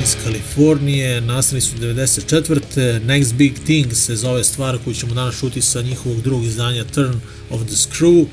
[0.02, 3.00] iz Kalifornije, nastali su 94.
[3.00, 7.20] Next Big Thing se zove stvar koju ćemo danas čuti sa njihovog drugog izdanja Turn
[7.50, 8.26] of the Screw.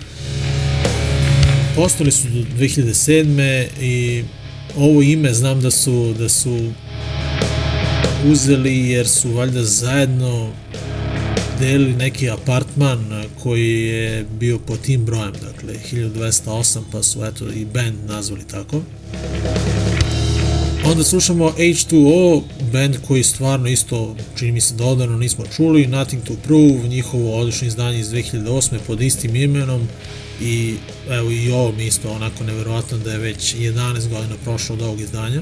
[1.75, 3.67] Postali su do 2007.
[3.81, 4.23] i
[4.75, 6.71] ovo ime znam da su da su
[8.25, 10.53] uzeli jer su valjda zajedno
[11.59, 17.65] delili neki apartman koji je bio po tim brojem, dakle 1208 pa su eto i
[17.65, 18.81] band nazvali tako.
[20.91, 22.41] Onda slušamo H2O,
[22.71, 27.39] band koji stvarno isto, čini mi se da odavno nismo čuli, Nothing to Prove, njihovo
[27.39, 28.77] odlično izdanje iz 2008.
[28.87, 29.87] pod istim imenom
[30.41, 30.75] i
[31.09, 35.01] evo i ovo mi isto onako neverovatno da je već 11 godina prošlo od ovog
[35.01, 35.41] izdanja.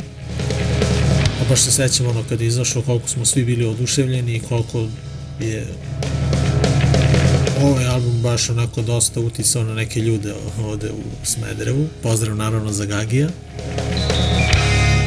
[1.42, 4.88] A baš se sećam ono kad je izašlo koliko smo svi bili oduševljeni i koliko
[5.40, 5.68] je
[7.62, 11.88] ovaj album baš onako dosta uticao na neke ljude ovde u Smederevu.
[12.04, 13.30] Pozdrav naravno za Gagija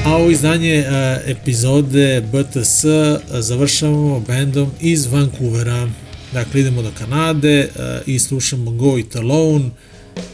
[0.08, 0.84] a ovo izdanje e,
[1.26, 5.88] epizode BTS e, završavamo bandom iz Vancouvera.
[6.32, 7.68] Dakle, idemo do Kanade e,
[8.06, 9.70] i slušamo Go It Alone,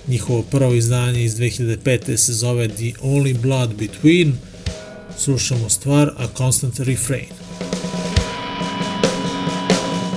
[0.08, 2.16] njihovo prvo izdanje iz 2005.
[2.16, 4.32] se zove The Only Blood Between,
[5.18, 7.28] slušamo stvar A Constant Refrain.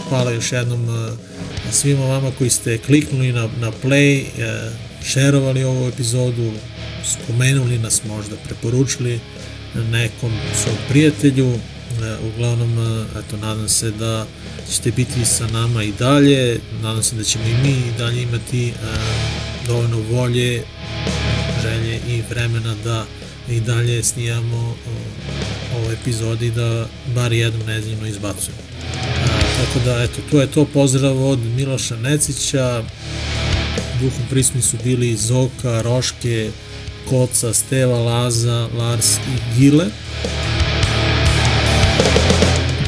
[0.10, 1.10] Hvala još jednom
[1.72, 4.24] svima vama koji ste kliknuli na, na play,
[5.04, 6.52] šerovali ovu epizodu,
[7.06, 9.20] spomenuli nas možda, preporučili
[9.92, 10.32] nekom
[10.64, 11.54] svom prijatelju.
[11.54, 14.26] E, uglavnom, e, eto, nadam se da
[14.72, 16.60] ćete biti sa nama i dalje.
[16.82, 18.74] Nadam se da ćemo i mi i dalje imati e,
[19.68, 20.64] dovoljno volje,
[21.62, 23.06] želje i vremena da
[23.50, 24.76] i dalje snijamo
[25.76, 28.62] ove epizodi da bar jednom nezimno izbacujemo.
[29.58, 30.66] Tako da, eto, to je to.
[30.66, 32.84] Pozdrav od Miloša Necića.
[34.02, 36.52] Duhom prismi su bili Zoka, Roške,
[37.10, 39.86] Koca, Steva Laza, Lars i Gile.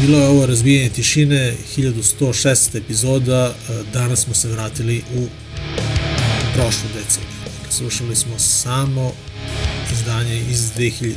[0.01, 2.77] Bilo je ovo razbijanje tišine, 1106.
[2.77, 3.55] epizoda,
[3.93, 5.27] danas smo se vratili u
[6.53, 7.29] prošlu deceniju.
[7.69, 9.11] Slušali smo samo
[9.93, 11.15] izdanje iz 2000-ih.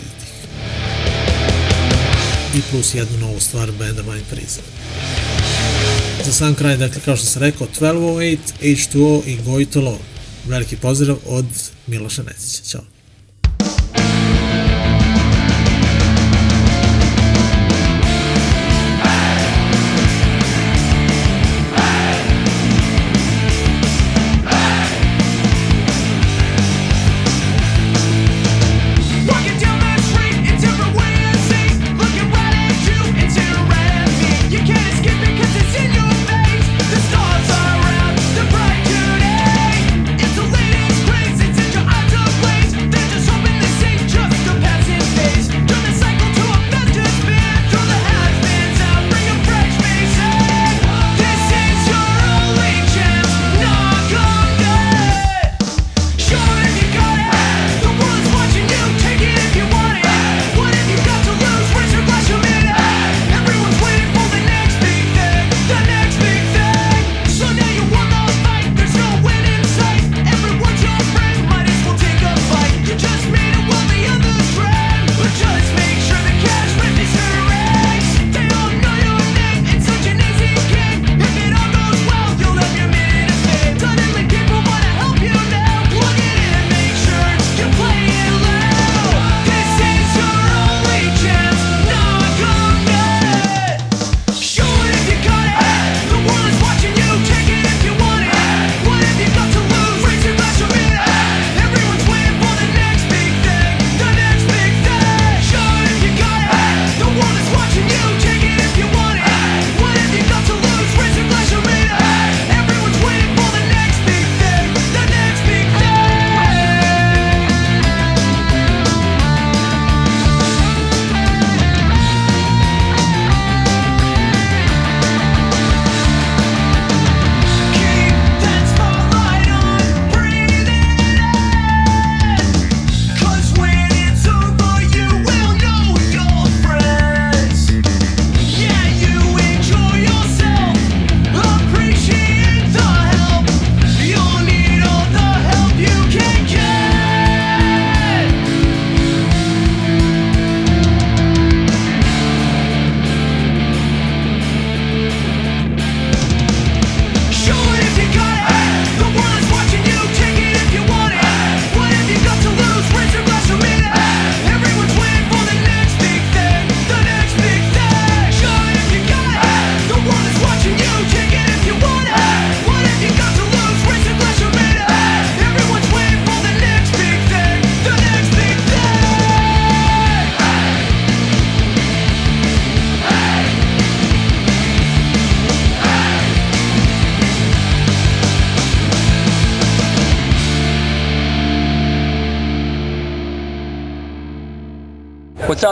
[2.55, 4.65] I plus jednu novu stvar benda Mind Prison.
[6.25, 9.99] Za sam kraj, dakle, kao što sam rekao, 1208, H2O i Gojtolo.
[10.47, 11.47] Veliki pozdrav od
[11.87, 12.63] Miloša Nesića.
[12.65, 12.92] Ćao.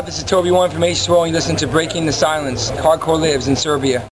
[0.07, 0.97] This is Toby One from H.
[0.97, 1.33] Swelling.
[1.33, 2.71] Listen to Breaking the Silence.
[2.71, 4.09] Hardcore lives in Serbia.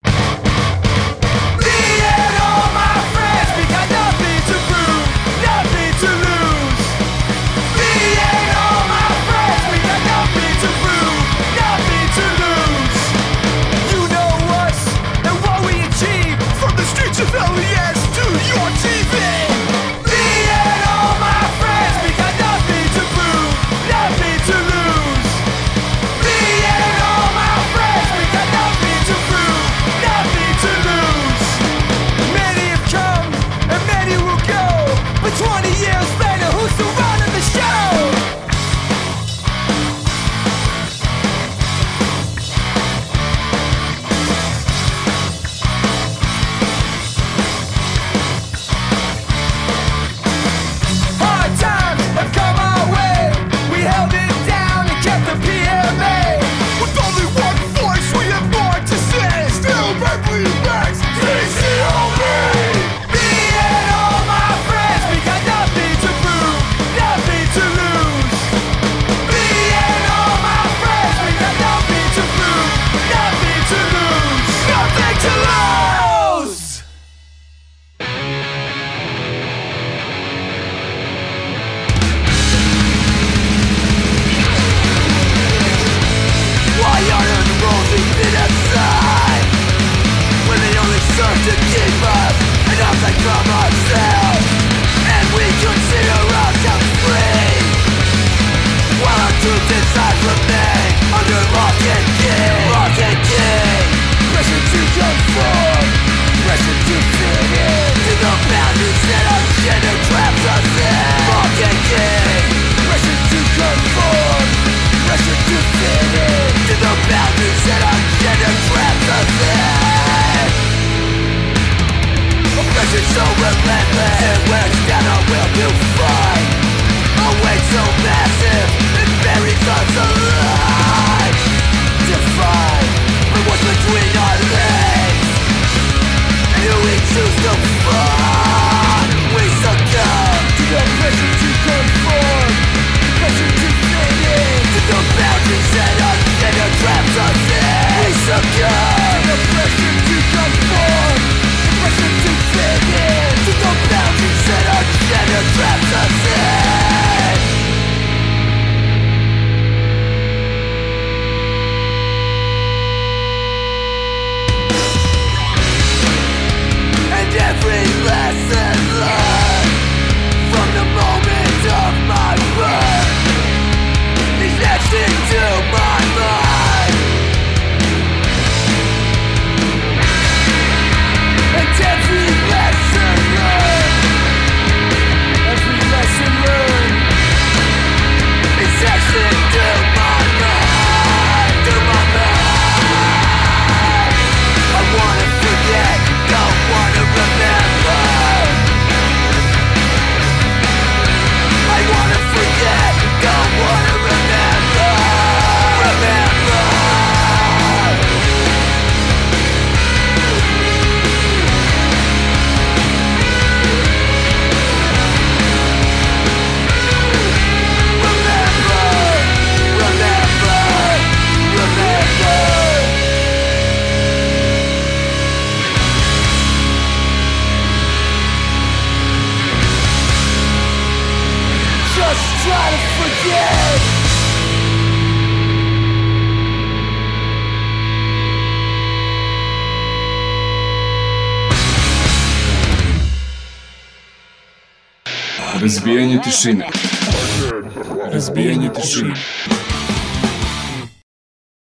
[246.38, 246.66] Tišine.